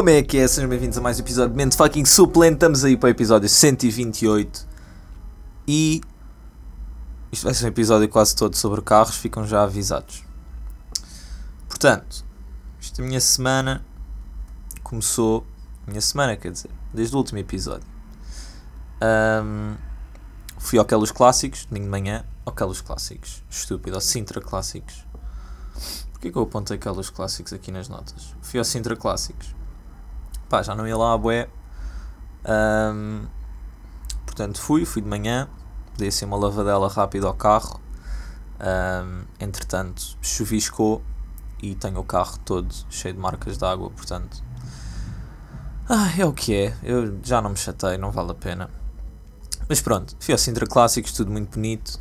Como 0.00 0.08
é 0.08 0.22
que 0.22 0.38
é? 0.38 0.48
Sejam 0.48 0.66
bem-vindos 0.70 0.96
a 0.96 1.00
mais 1.02 1.18
um 1.18 1.20
episódio 1.20 1.50
de 1.50 1.56
Mente 1.58 1.76
Fucking 1.76 2.06
Suplente. 2.06 2.54
Estamos 2.54 2.84
aí 2.84 2.96
para 2.96 3.08
o 3.08 3.10
episódio 3.10 3.46
128 3.50 4.66
e 5.68 6.00
isto 7.30 7.44
vai 7.44 7.52
ser 7.52 7.66
um 7.66 7.68
episódio 7.68 8.08
quase 8.08 8.34
todo 8.34 8.56
sobre 8.56 8.80
carros, 8.80 9.16
ficam 9.16 9.46
já 9.46 9.62
avisados. 9.62 10.24
Portanto, 11.68 12.24
esta 12.80 13.02
minha 13.02 13.20
semana 13.20 13.84
começou. 14.82 15.46
Minha 15.86 16.00
semana, 16.00 16.34
quer 16.34 16.52
dizer, 16.52 16.70
desde 16.94 17.14
o 17.14 17.18
último 17.18 17.38
episódio. 17.38 17.86
Ahm, 19.02 19.76
fui 20.56 20.78
ao 20.78 20.86
Quelos 20.86 21.12
Clássicos, 21.12 21.66
domingo 21.66 21.84
de 21.84 21.90
manhã. 21.90 22.24
Ao 22.46 22.54
Quelos 22.54 22.80
Clássicos, 22.80 23.42
estúpido, 23.50 23.96
ao 23.96 24.00
Sintra 24.00 24.40
Clássicos. 24.40 25.04
Porquê 26.10 26.32
que 26.32 26.38
eu 26.38 26.42
apontei 26.44 26.78
Quelos 26.78 27.10
Clássicos 27.10 27.52
aqui 27.52 27.70
nas 27.70 27.86
notas? 27.86 28.34
Fui 28.40 28.58
ao 28.58 28.64
Sintra 28.64 28.96
Clássicos. 28.96 29.59
Pá, 30.50 30.62
já 30.64 30.74
não 30.74 30.86
ia 30.86 30.96
lá 30.96 31.14
a 31.14 31.16
bué. 31.16 31.48
Ahm, 32.44 33.26
portanto, 34.26 34.60
fui, 34.60 34.84
fui 34.84 35.00
de 35.00 35.08
manhã. 35.08 35.48
Dei 35.96 36.08
assim 36.08 36.24
uma 36.24 36.36
lavadela 36.36 36.88
rápida 36.88 37.28
ao 37.28 37.34
carro. 37.34 37.80
Ahm, 38.58 39.22
entretanto, 39.38 40.18
chuviscou 40.20 41.02
e 41.62 41.76
tenho 41.76 42.00
o 42.00 42.04
carro 42.04 42.36
todo 42.44 42.74
cheio 42.90 43.14
de 43.14 43.20
marcas 43.20 43.56
de 43.56 43.64
água, 43.64 43.90
portanto. 43.90 44.42
Ah, 45.88 46.10
é 46.18 46.24
o 46.26 46.32
que 46.32 46.52
é. 46.52 46.76
Eu 46.82 47.20
já 47.22 47.40
não 47.40 47.50
me 47.50 47.56
chatei, 47.56 47.96
não 47.96 48.10
vale 48.10 48.32
a 48.32 48.34
pena. 48.34 48.68
Mas 49.68 49.80
pronto, 49.80 50.16
fui 50.18 50.32
ao 50.32 50.38
Sintra 50.38 50.66
Clássicos, 50.66 51.12
tudo 51.12 51.30
muito 51.30 51.54
bonito. 51.54 52.00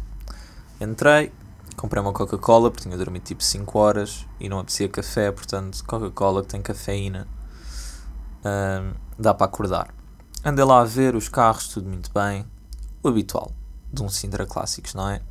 Entrei, 0.82 1.32
comprei 1.78 2.02
uma 2.02 2.14
Coca-Cola, 2.14 2.72
porque 2.72 2.84
tinha 2.84 2.98
dormido 2.98 3.26
tipo 3.26 3.44
5 3.44 3.78
horas 3.78 4.26
e 4.40 4.50
não 4.50 4.58
apetecia 4.58 4.90
café, 4.90 5.32
portanto, 5.32 5.84
Coca-Cola 5.86 6.42
que 6.42 6.48
tem 6.48 6.64
cafeína, 6.64 7.28
dá 9.18 9.34
para 9.34 9.46
acordar. 9.46 9.94
Andei 10.44 10.64
lá 10.64 10.82
a 10.82 10.86
ver 10.86 11.16
os 11.16 11.28
carros, 11.28 11.68
tudo 11.68 11.90
muito 11.90 12.12
bem. 12.14 12.46
O 13.04 13.08
habitual 13.08 13.52
de 13.92 14.02
um 14.04 14.10
Sintra 14.10 14.46
Clássicos, 14.46 14.94
não 14.94 15.10
é? 15.10 15.22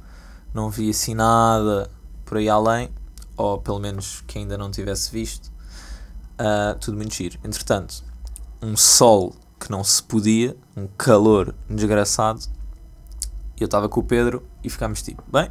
Não 0.52 0.70
vi 0.70 0.90
assim 0.90 1.14
nada 1.14 1.90
por 2.24 2.36
aí 2.38 2.48
além, 2.48 2.90
ou 3.36 3.58
pelo 3.58 3.78
menos 3.78 4.22
que 4.26 4.38
ainda 4.38 4.58
não 4.58 4.70
tivesse 4.70 5.10
visto. 5.10 5.50
Ah, 6.38 6.76
tudo 6.80 6.96
muito 6.96 7.14
giro. 7.14 7.38
Entretanto, 7.42 8.02
um 8.62 8.76
sol 8.76 9.34
que 9.58 9.70
não 9.70 9.82
se 9.82 10.02
podia, 10.02 10.56
um 10.76 10.86
calor 10.86 11.54
desgraçado. 11.68 12.40
Eu 13.58 13.64
estava 13.64 13.88
com 13.88 14.00
o 14.00 14.04
Pedro 14.04 14.46
e 14.62 14.70
ficámos 14.70 15.02
tipo, 15.02 15.22
bem, 15.26 15.50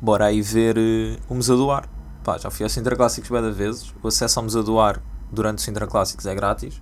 bora 0.00 0.26
aí 0.26 0.42
ver 0.42 0.76
eh, 0.76 1.20
o 1.28 1.34
Museu 1.34 1.56
do 1.56 1.70
Ar. 1.70 1.88
Pá, 2.24 2.36
já 2.36 2.50
fui 2.50 2.64
ao 2.64 2.70
Sintra 2.70 2.96
Clássicos 2.96 3.30
bem 3.30 3.52
vezes. 3.52 3.94
O 4.02 4.08
acesso 4.08 4.40
ao 4.40 4.42
Museu 4.44 4.64
do 4.64 4.80
Ar 4.80 5.00
durante 5.34 5.58
o 5.58 5.60
Sintra 5.60 5.86
Clássicos 5.86 6.26
é 6.26 6.34
grátis. 6.34 6.80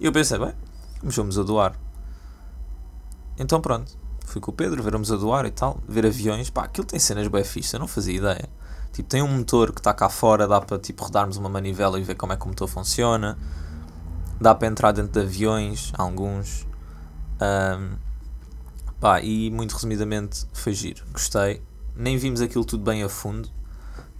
E 0.00 0.06
eu 0.06 0.12
pensei, 0.12 0.38
bem, 0.38 0.54
vamos 1.00 1.18
ao 1.18 1.24
Museu 1.24 1.44
do 1.44 1.58
Ar. 1.58 1.74
Então 3.38 3.60
pronto, 3.60 3.96
fui 4.24 4.40
com 4.40 4.50
o 4.50 4.54
Pedro 4.54 4.82
ver 4.82 4.94
o 4.94 4.98
Museu 4.98 5.18
do 5.18 5.32
Ar 5.32 5.44
e 5.46 5.50
tal, 5.50 5.78
ver 5.88 6.06
aviões. 6.06 6.50
Pá, 6.50 6.64
aquilo 6.64 6.86
tem 6.86 6.98
cenas 6.98 7.28
bem 7.28 7.44
fixe, 7.44 7.74
eu 7.74 7.80
não 7.80 7.88
fazia 7.88 8.16
ideia. 8.16 8.48
Tipo, 8.92 9.08
tem 9.08 9.22
um 9.22 9.28
motor 9.28 9.72
que 9.72 9.80
está 9.80 9.92
cá 9.92 10.08
fora, 10.08 10.46
dá 10.46 10.60
para 10.60 10.78
tipo, 10.78 11.04
rodarmos 11.04 11.36
uma 11.36 11.48
manivela 11.48 11.98
e 12.00 12.02
ver 12.02 12.14
como 12.14 12.32
é 12.32 12.36
que 12.36 12.44
o 12.44 12.48
motor 12.48 12.68
funciona. 12.68 13.38
Dá 14.40 14.54
para 14.54 14.68
entrar 14.68 14.92
dentro 14.92 15.12
de 15.12 15.20
aviões, 15.20 15.92
alguns. 15.96 16.66
Ahm, 17.40 17.96
pá, 19.00 19.20
e 19.20 19.50
muito 19.50 19.72
resumidamente 19.72 20.46
foi 20.52 20.72
giro, 20.72 21.04
gostei. 21.12 21.62
Nem 21.94 22.16
vimos 22.16 22.40
aquilo 22.40 22.64
tudo 22.64 22.84
bem 22.84 23.02
a 23.02 23.08
fundo, 23.08 23.48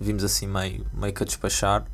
vimos 0.00 0.25
assim 0.25 0.47
meio, 0.47 0.86
meio 0.92 1.12
que 1.12 1.23
a 1.23 1.27
despachar. 1.27 1.85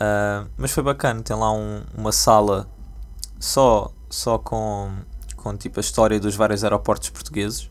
Ah, 0.00 0.46
mas 0.56 0.70
foi 0.72 0.82
bacana, 0.82 1.22
tem 1.22 1.36
lá 1.36 1.52
um- 1.52 1.82
uma 1.96 2.10
sala 2.12 2.66
só, 3.38 3.92
só 4.08 4.38
com, 4.38 4.90
com 5.36 5.56
tipo 5.56 5.78
a 5.78 5.82
história 5.82 6.18
dos 6.18 6.34
vários 6.34 6.64
aeroportos 6.64 7.10
portugueses 7.10 7.70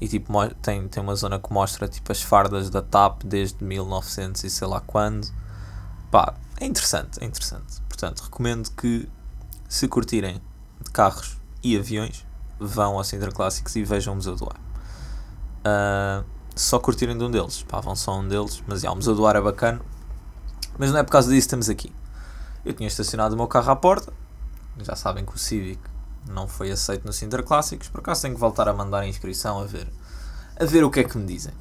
e 0.00 0.08
tipo 0.08 0.32
tem, 0.62 0.88
tem 0.88 1.02
uma 1.02 1.14
zona 1.14 1.38
que 1.38 1.52
mostra 1.52 1.86
tipo 1.88 2.10
as 2.10 2.22
fardas 2.22 2.70
da 2.70 2.80
TAP 2.82 3.22
desde 3.24 3.62
1900 3.62 4.42
e 4.44 4.50
sei 4.50 4.66
lá 4.66 4.80
quando. 4.80 5.28
Pá, 6.10 6.34
é 6.60 6.66
interessante, 6.66 7.22
é 7.22 7.26
interessante. 7.26 7.80
Portanto, 7.88 8.20
recomendo 8.22 8.70
que 8.72 9.08
se 9.68 9.86
curtirem 9.88 10.40
de 10.82 10.90
carros 10.90 11.38
e 11.62 11.76
aviões, 11.78 12.26
vão 12.58 12.96
ao 12.96 13.04
Sintra 13.04 13.30
Clássicos 13.30 13.76
e 13.76 13.84
vejam 13.84 14.14
o 14.14 14.16
Museu 14.16 14.34
do 14.36 14.46
Ar. 14.46 14.58
Se 16.54 16.64
só 16.66 16.78
curtirem 16.78 17.16
de 17.16 17.24
um 17.24 17.30
deles, 17.30 17.62
pá, 17.62 17.80
vão 17.80 17.94
só 17.96 18.18
um 18.18 18.26
deles, 18.26 18.62
mas 18.66 18.80
já, 18.82 18.90
o 18.90 18.96
Museu 18.96 19.14
do 19.14 19.26
Ar 19.26 19.36
é 19.36 19.40
bacana. 19.40 19.80
Mas 20.80 20.90
não 20.90 20.98
é 20.98 21.02
por 21.02 21.10
causa 21.10 21.28
disso 21.28 21.40
que 21.40 21.48
estamos 21.48 21.68
aqui. 21.68 21.92
Eu 22.64 22.72
tinha 22.72 22.88
estacionado 22.88 23.34
o 23.34 23.36
meu 23.36 23.46
carro 23.46 23.70
à 23.70 23.76
porta, 23.76 24.14
já 24.78 24.96
sabem 24.96 25.26
que 25.26 25.34
o 25.34 25.38
Civic 25.38 25.78
não 26.26 26.48
foi 26.48 26.70
aceito 26.70 27.04
no 27.04 27.12
Sintra 27.12 27.42
Clássicos, 27.42 27.88
por 27.88 28.00
acaso 28.00 28.22
tenho 28.22 28.32
que 28.32 28.40
voltar 28.40 28.66
a 28.66 28.72
mandar 28.72 29.00
a 29.00 29.06
inscrição 29.06 29.60
a 29.60 29.66
ver, 29.66 29.86
a 30.58 30.64
ver 30.64 30.82
o 30.82 30.90
que 30.90 31.00
é 31.00 31.04
que 31.04 31.18
me 31.18 31.26
dizem. 31.26 31.52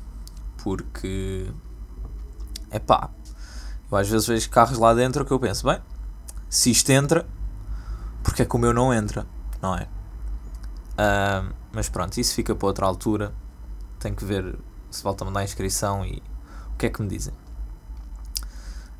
Porque, 0.64 1.52
é 2.72 2.80
pá, 2.80 3.10
eu 3.92 3.98
às 3.98 4.08
vezes 4.08 4.26
vejo 4.26 4.50
carros 4.50 4.78
lá 4.78 4.94
dentro 4.94 5.26
que 5.26 5.32
eu 5.32 5.40
penso, 5.40 5.68
bem, 5.68 5.82
se 6.50 6.72
isto 6.72 6.90
entra, 6.90 7.28
porque 8.24 8.44
é 8.44 8.46
que 8.46 8.56
o 8.56 8.60
meu 8.60 8.74
não 8.74 8.94
entra, 8.94 9.28
não 9.62 9.76
é? 9.76 9.86
Ah, 10.98 11.44
mas 11.74 11.90
pronto, 11.90 12.18
isso 12.18 12.34
fica 12.34 12.56
para 12.56 12.68
outra 12.68 12.86
altura. 12.86 13.34
Tenho 14.00 14.16
que 14.16 14.24
ver 14.24 14.58
se 14.90 15.04
volta 15.04 15.26
a 15.26 15.28
mandar 15.28 15.42
a 15.42 15.44
inscrição 15.44 16.06
e 16.06 16.24
o 16.74 16.78
que 16.78 16.86
é 16.86 16.90
que 16.90 17.02
me 17.02 17.10
dizem. 17.10 17.34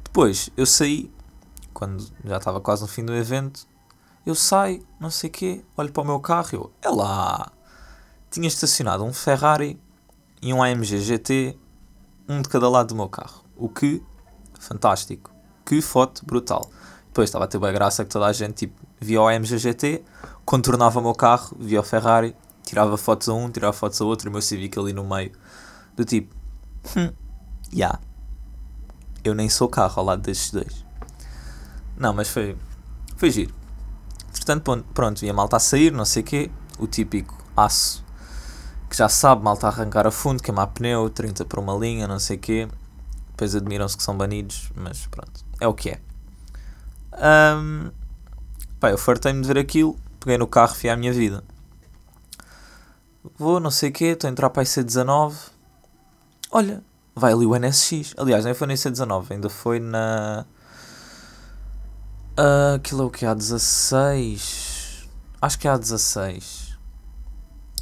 Depois, 0.10 0.50
eu 0.58 0.66
saí, 0.66 1.12
quando 1.72 2.04
já 2.26 2.38
estava 2.38 2.60
quase 2.60 2.82
no 2.82 2.88
fim 2.88 3.06
do 3.06 3.16
evento, 3.16 3.68
eu 4.26 4.34
saio, 4.34 4.84
não 5.00 5.12
sei 5.12 5.30
o 5.30 5.34
quê, 5.34 5.64
olho 5.78 5.92
para 5.92 6.02
o 6.02 6.06
meu 6.06 6.20
carro 6.20 6.50
e 6.52 6.56
eu, 6.56 6.72
é 6.82 6.90
lá! 6.90 7.52
Tinha 8.32 8.48
estacionado 8.48 9.04
um 9.04 9.14
Ferrari 9.14 9.80
e 10.42 10.52
um 10.52 10.64
AMG 10.64 10.98
GT, 10.98 11.56
um 12.28 12.42
de 12.42 12.50
cada 12.50 12.68
lado 12.68 12.88
do 12.88 12.96
meu 12.96 13.08
carro. 13.08 13.44
O 13.56 13.70
que, 13.70 14.04
fantástico. 14.60 15.32
Que 15.64 15.80
foto 15.80 16.26
brutal. 16.26 16.72
Depois 17.06 17.30
estava 17.30 17.46
a 17.46 17.48
ter 17.48 17.60
bem 17.60 17.72
graça 17.72 18.04
que 18.04 18.10
toda 18.10 18.26
a 18.26 18.34
gente 18.34 18.54
tipo, 18.54 18.82
via 19.00 19.22
o 19.22 19.28
AMG 19.28 19.60
GT, 19.60 20.04
contornava 20.44 21.00
o 21.00 21.04
meu 21.04 21.14
carro, 21.14 21.56
via 21.60 21.82
o 21.82 21.84
Ferrari, 21.84 22.36
tirava 22.64 22.98
fotos 22.98 23.30
a 23.30 23.34
um, 23.34 23.48
tirava 23.52 23.74
fotos 23.74 24.02
a 24.02 24.06
outro, 24.06 24.28
e 24.28 24.30
o 24.30 24.32
meu 24.32 24.42
Civic 24.42 24.80
ali 24.80 24.92
no 24.92 25.04
meio. 25.04 25.32
Do 25.96 26.04
tipo, 26.04 26.34
hum, 26.98 27.12
ya. 27.72 28.00
Eu 29.24 29.34
nem 29.34 29.50
sou 29.50 29.68
carro 29.68 30.00
ao 30.00 30.06
lado 30.06 30.22
destes 30.22 30.52
dois. 30.52 30.86
Não, 31.98 32.14
mas 32.14 32.30
foi, 32.30 32.58
foi 33.18 33.30
giro. 33.32 33.54
Portanto, 34.32 34.86
pronto, 34.94 35.24
e 35.24 35.30
a 35.30 35.34
malta 35.34 35.58
a 35.58 35.60
sair, 35.60 35.92
não 35.92 36.06
sei 36.06 36.24
o 36.24 36.26
quê, 36.26 36.52
o 36.78 36.88
típico 36.88 37.38
aço 37.56 38.04
que 38.90 38.98
já 38.98 39.08
sabe, 39.08 39.44
malta 39.44 39.68
a 39.68 39.70
arrancar 39.70 40.08
a 40.08 40.12
fundo, 40.12 40.42
queimar 40.42 40.68
pneu, 40.68 41.10
30 41.10 41.46
por 41.46 41.60
uma 41.60 41.74
linha, 41.76 42.08
não 42.08 42.18
sei 42.18 42.38
o 42.38 42.40
quê. 42.40 42.68
Depois 43.30 43.56
admiram-se 43.56 43.96
que 43.96 44.04
são 44.04 44.18
banidos, 44.18 44.72
mas 44.76 45.06
pronto, 45.06 45.46
é 45.62 45.68
o 45.68 45.74
que 45.74 45.92
é. 45.92 46.02
Ahm, 47.14 47.92
pá, 48.80 48.90
eu 48.90 48.98
fartei-me 48.98 49.42
de 49.42 49.48
ver 49.48 49.60
aquilo, 49.60 49.96
peguei 50.20 50.38
no 50.38 50.48
carro, 50.48 50.74
fui 50.74 50.90
à 50.90 50.98
minha 50.98 51.14
vida. 51.14 51.44
Vou, 53.38 53.60
não 53.60 53.70
sei 53.70 53.90
o 53.90 53.94
quê, 53.94 54.06
estou 54.06 54.28
a 54.28 54.32
entrar 54.32 54.50
para 54.50 54.64
a 54.64 54.66
IC19. 54.66 55.36
Olha, 56.52 56.82
vai 57.20 57.34
ali 57.34 57.46
o 57.46 57.56
NSX. 57.56 58.16
Aliás, 58.18 58.46
nem 58.46 58.54
foi 58.54 58.68
na 58.68 58.74
IC19, 58.74 59.26
ainda 59.32 59.50
foi 59.50 59.80
na. 59.80 60.46
Ah, 62.38 62.76
aquilo 62.76 63.04
é 63.04 63.06
o 63.06 63.10
que? 63.10 63.26
A 63.26 63.34
16. 63.34 65.08
Acho 65.42 65.60
que 65.60 65.68
é 65.68 65.72
a 65.72 65.78
16. 65.78 66.78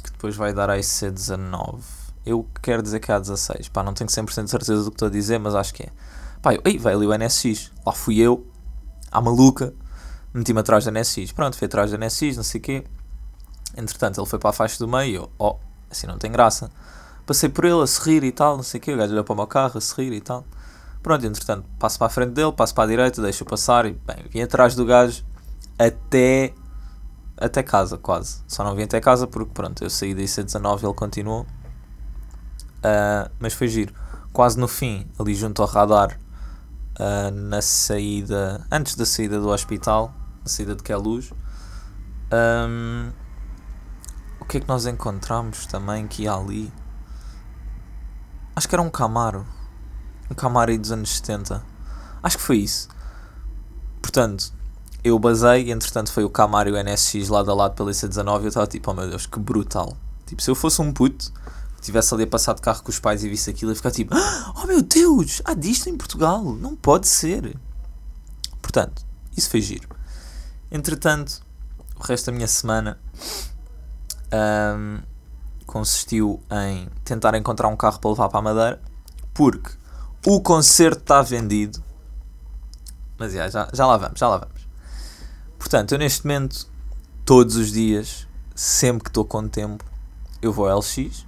Que 0.02 0.10
depois 0.10 0.36
vai 0.36 0.52
dar 0.52 0.68
a 0.68 0.76
IC19. 0.76 1.80
Eu 2.26 2.46
quero 2.60 2.82
dizer 2.82 3.00
que 3.00 3.10
é 3.10 3.14
a 3.14 3.18
16. 3.18 3.68
Pá, 3.68 3.82
não 3.82 3.94
tenho 3.94 4.10
100% 4.10 4.44
de 4.44 4.50
certeza 4.50 4.84
do 4.84 4.90
que 4.90 4.96
estou 4.96 5.08
a 5.08 5.10
dizer, 5.10 5.38
mas 5.38 5.54
acho 5.54 5.72
que 5.72 5.84
é. 5.84 5.88
Pá, 6.42 6.54
eu, 6.54 6.60
ei, 6.64 6.78
vai 6.78 6.92
ali 6.94 7.06
o 7.06 7.14
NSX. 7.16 7.70
Lá 7.86 7.92
fui 7.92 8.18
eu, 8.18 8.46
à 9.10 9.20
maluca, 9.20 9.72
meti-me 10.34 10.60
atrás 10.60 10.84
da 10.84 10.90
NSX. 10.90 11.32
Pronto, 11.32 11.56
fui 11.56 11.66
atrás 11.66 11.90
da 11.90 11.96
NSX, 11.96 12.36
não 12.36 12.44
sei 12.44 12.60
o 12.60 12.62
quê. 12.62 12.84
Entretanto, 13.76 14.20
ele 14.20 14.26
foi 14.26 14.38
para 14.38 14.50
a 14.50 14.52
faixa 14.52 14.78
do 14.78 14.88
meio 14.88 15.22
eu, 15.22 15.30
oh, 15.38 15.56
assim 15.90 16.06
não 16.06 16.18
tem 16.18 16.30
graça. 16.30 16.70
Passei 17.28 17.50
por 17.50 17.66
ele 17.66 17.82
a 17.82 17.86
sorrir 17.86 18.24
e 18.24 18.32
tal, 18.32 18.56
não 18.56 18.62
sei 18.62 18.80
o 18.80 18.82
quê. 18.82 18.94
O 18.94 18.96
gajo 18.96 19.12
olhou 19.12 19.22
para 19.22 19.34
o 19.34 19.36
meu 19.36 19.46
carro 19.46 19.76
a 19.76 19.80
sorrir 19.82 20.14
e 20.14 20.20
tal. 20.22 20.46
Pronto, 21.02 21.26
entretanto, 21.26 21.66
passo 21.78 21.98
para 21.98 22.06
a 22.06 22.10
frente 22.10 22.30
dele, 22.30 22.52
passo 22.52 22.74
para 22.74 22.84
a 22.84 22.86
direita, 22.86 23.20
deixo-o 23.20 23.46
passar 23.46 23.84
e, 23.84 23.92
bem, 23.92 24.24
vim 24.30 24.40
atrás 24.40 24.74
do 24.74 24.86
gajo 24.86 25.22
até, 25.78 26.54
até 27.36 27.62
casa, 27.62 27.98
quase. 27.98 28.42
Só 28.48 28.64
não 28.64 28.74
vim 28.74 28.84
até 28.84 28.98
casa 28.98 29.26
porque, 29.26 29.52
pronto, 29.52 29.84
eu 29.84 29.90
saí 29.90 30.14
da 30.14 30.22
IC19 30.22 30.82
e 30.82 30.86
ele 30.86 30.94
continuou. 30.94 31.46
Ah, 32.82 33.30
mas 33.38 33.52
foi 33.52 33.68
giro. 33.68 33.92
Quase 34.32 34.58
no 34.58 34.66
fim, 34.66 35.06
ali 35.18 35.34
junto 35.34 35.60
ao 35.60 35.68
radar, 35.68 36.18
ah, 36.98 37.30
na 37.30 37.60
saída, 37.60 38.66
antes 38.72 38.94
da 38.94 39.04
saída 39.04 39.38
do 39.38 39.50
hospital, 39.50 40.14
na 40.40 40.48
saída 40.48 40.74
de 40.74 40.82
Queluz, 40.82 41.30
ahm, 42.30 43.10
o 44.40 44.46
que 44.46 44.56
é 44.56 44.60
que 44.60 44.68
nós 44.68 44.86
encontramos 44.86 45.66
também 45.66 46.06
que 46.06 46.26
ali? 46.26 46.72
Acho 48.58 48.68
que 48.68 48.74
era 48.74 48.82
um 48.82 48.90
Camaro. 48.90 49.46
Um 50.28 50.34
Camaro 50.34 50.76
dos 50.76 50.90
anos 50.90 51.10
70. 51.18 51.62
Acho 52.20 52.38
que 52.38 52.42
foi 52.42 52.56
isso. 52.56 52.88
Portanto, 54.02 54.52
eu 55.04 55.16
basei, 55.16 55.70
entretanto 55.70 56.10
foi 56.10 56.24
o 56.24 56.28
Camaro 56.28 56.68
e 56.68 56.72
o 56.72 56.76
NSX 56.76 57.28
lado 57.28 57.52
a 57.52 57.54
lado 57.54 57.76
pela 57.76 57.92
IC19 57.92 58.40
e 58.40 58.42
eu 58.42 58.48
estava 58.48 58.66
tipo, 58.66 58.90
oh 58.90 58.94
meu 58.94 59.08
Deus, 59.08 59.26
que 59.26 59.38
brutal. 59.38 59.96
Tipo, 60.26 60.42
se 60.42 60.50
eu 60.50 60.56
fosse 60.56 60.82
um 60.82 60.92
puto, 60.92 61.32
que 61.80 61.92
ali 62.12 62.24
a 62.24 62.26
passar 62.26 62.52
de 62.54 62.60
carro 62.60 62.82
com 62.82 62.90
os 62.90 62.98
pais 62.98 63.22
e 63.22 63.28
visse 63.28 63.48
aquilo, 63.48 63.70
ia 63.70 63.76
ficar 63.76 63.92
tipo, 63.92 64.12
oh 64.56 64.66
meu 64.66 64.82
Deus, 64.82 65.40
há 65.44 65.54
disto 65.54 65.88
em 65.88 65.96
Portugal, 65.96 66.42
não 66.42 66.74
pode 66.74 67.06
ser. 67.06 67.56
Portanto, 68.60 69.06
isso 69.36 69.48
foi 69.50 69.60
giro. 69.60 69.88
Entretanto, 70.68 71.42
o 71.94 72.02
resto 72.02 72.26
da 72.26 72.32
minha 72.32 72.48
semana 72.48 72.98
um, 74.32 74.98
consistiu 75.68 76.42
em 76.50 76.88
tentar 77.04 77.34
encontrar 77.34 77.68
um 77.68 77.76
carro 77.76 78.00
para 78.00 78.10
levar 78.10 78.28
para 78.30 78.38
a 78.38 78.42
Madeira, 78.42 78.82
porque 79.34 79.70
o 80.26 80.40
concerto 80.40 81.00
está 81.00 81.20
vendido. 81.20 81.84
Mas 83.18 83.34
já, 83.34 83.48
já, 83.50 83.68
já 83.72 83.86
lá 83.86 83.98
vamos, 83.98 84.18
já 84.18 84.28
lá 84.28 84.38
vamos. 84.38 84.66
Portanto, 85.58 85.92
eu 85.92 85.98
neste 85.98 86.26
momento, 86.26 86.66
todos 87.24 87.56
os 87.56 87.70
dias, 87.70 88.26
sempre 88.54 89.04
que 89.04 89.10
estou 89.10 89.26
com 89.26 89.46
tempo, 89.46 89.84
eu 90.40 90.52
vou 90.52 90.66
ao 90.66 90.78
LX, 90.78 91.26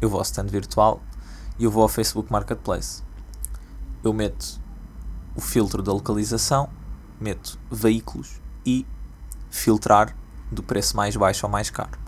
eu 0.00 0.08
vou 0.08 0.18
ao 0.18 0.24
stand 0.24 0.46
virtual 0.46 1.02
e 1.58 1.64
eu 1.64 1.70
vou 1.70 1.82
ao 1.82 1.88
Facebook 1.88 2.32
Marketplace. 2.32 3.02
Eu 4.02 4.14
meto 4.14 4.58
o 5.36 5.42
filtro 5.42 5.82
da 5.82 5.92
localização, 5.92 6.70
meto 7.20 7.58
veículos 7.70 8.40
e 8.64 8.86
filtrar 9.50 10.16
do 10.50 10.62
preço 10.62 10.96
mais 10.96 11.14
baixo 11.16 11.44
ao 11.44 11.52
mais 11.52 11.68
caro. 11.68 12.03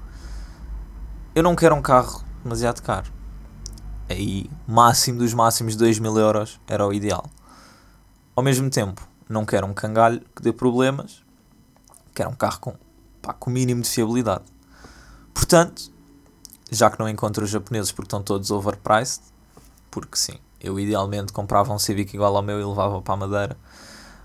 Eu 1.37 1.43
não 1.43 1.55
quero 1.55 1.75
um 1.75 1.83
carro 1.83 2.25
demasiado 2.43 2.81
caro. 2.81 3.13
Aí, 4.09 4.49
máximo 4.67 5.19
dos 5.19 5.35
máximos 5.35 5.77
2 5.77 5.99
mil 5.99 6.17
euros 6.19 6.59
era 6.67 6.87
o 6.87 6.95
ideal. 6.95 7.29
Ao 8.35 8.43
mesmo 8.43 8.71
tempo, 8.71 9.07
não 9.29 9.45
quero 9.45 9.67
um 9.67 9.75
cangalho 9.75 10.23
que 10.35 10.41
dê 10.41 10.51
problemas 10.51 11.23
Quero 12.15 12.31
um 12.31 12.35
carro 12.35 12.59
com, 12.59 12.75
com 13.39 13.51
o 13.51 13.53
mínimo 13.53 13.83
de 13.83 13.91
fiabilidade. 13.91 14.45
Portanto, 15.35 15.93
já 16.73 16.91
que 16.91 16.99
não 16.99 17.07
encontro 17.07 17.45
os 17.45 17.51
japoneses 17.51 17.93
porque 17.93 18.07
estão 18.07 18.23
todos 18.23 18.51
overpriced, 18.51 19.23
porque 19.91 20.17
sim, 20.17 20.39
eu 20.59 20.81
idealmente 20.81 21.35
comprava 21.35 21.71
um 21.71 21.79
Civic 21.79 22.15
igual 22.17 22.35
ao 22.35 22.43
meu 22.43 22.59
e 22.59 22.65
levava 22.65 23.03
para 23.03 23.13
a 23.13 23.17
Madeira, 23.19 23.59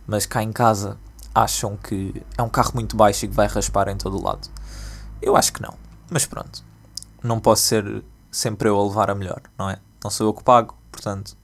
mas 0.07 0.25
cá 0.25 0.41
em 0.41 0.53
casa 0.53 0.97
acham 1.35 1.75
que 1.75 2.23
é 2.37 2.41
um 2.41 2.47
carro 2.47 2.71
muito 2.73 2.95
baixo 2.95 3.25
e 3.25 3.27
que 3.27 3.35
vai 3.35 3.47
raspar 3.47 3.89
em 3.89 3.97
todo 3.97 4.17
o 4.17 4.23
lado. 4.23 4.47
Eu 5.21 5.35
acho 5.35 5.51
que 5.51 5.61
não, 5.61 5.73
mas 6.09 6.25
pronto, 6.25 6.70
não 7.23 7.39
posso 7.39 7.63
ser 7.63 8.03
sempre 8.31 8.69
eu 8.69 8.79
a 8.79 8.83
levar 8.83 9.09
a 9.09 9.15
melhor, 9.15 9.41
não 9.57 9.69
é? 9.69 9.79
Não 10.03 10.09
sou 10.09 10.27
eu 10.27 10.33
que 10.33 10.43
pago, 10.43 10.75
portanto, 10.91 11.37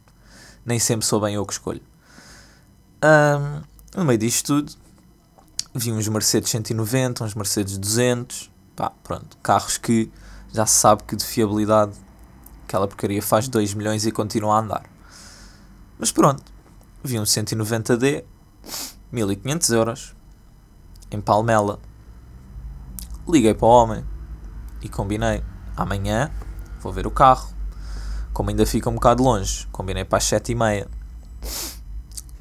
nem 0.65 0.79
sempre 0.79 1.05
sou 1.05 1.19
bem 1.19 1.35
eu 1.35 1.45
que 1.45 1.53
escolho. 1.53 1.81
Um, 3.03 3.61
no 3.95 4.05
meio 4.05 4.17
disto 4.17 4.47
tudo, 4.47 4.73
vi 5.73 5.91
uns 5.91 6.07
Mercedes 6.07 6.49
190, 6.49 7.23
uns 7.23 7.35
Mercedes 7.35 7.77
200, 7.77 8.51
pá, 8.75 8.91
pronto, 9.03 9.37
carros 9.43 9.77
que 9.77 10.11
já 10.53 10.65
se 10.65 10.75
sabe 10.75 11.03
que 11.03 11.15
de 11.15 11.25
fiabilidade 11.25 11.93
aquela 12.63 12.87
porcaria 12.87 13.21
faz 13.21 13.47
2 13.47 13.73
milhões 13.73 14.05
e 14.05 14.11
continua 14.11 14.55
a 14.55 14.59
andar. 14.59 14.83
Mas 15.97 16.11
pronto, 16.11 16.43
vi 17.03 17.19
um 17.19 17.23
190D, 17.23 18.23
1500 19.11 19.69
euros, 19.69 20.15
em 21.09 21.21
Palmela. 21.21 21.79
Liguei 23.27 23.53
para 23.53 23.65
o 23.65 23.69
homem 23.69 24.05
e 24.81 24.89
combinei. 24.89 25.43
Amanhã 25.77 26.31
vou 26.81 26.91
ver 26.91 27.05
o 27.05 27.11
carro. 27.11 27.47
Como 28.33 28.49
ainda 28.49 28.65
fica 28.65 28.89
um 28.89 28.95
bocado 28.95 29.23
longe, 29.23 29.67
combinei 29.71 30.03
para 30.03 30.17
as 30.17 30.23
7h30. 30.25 30.87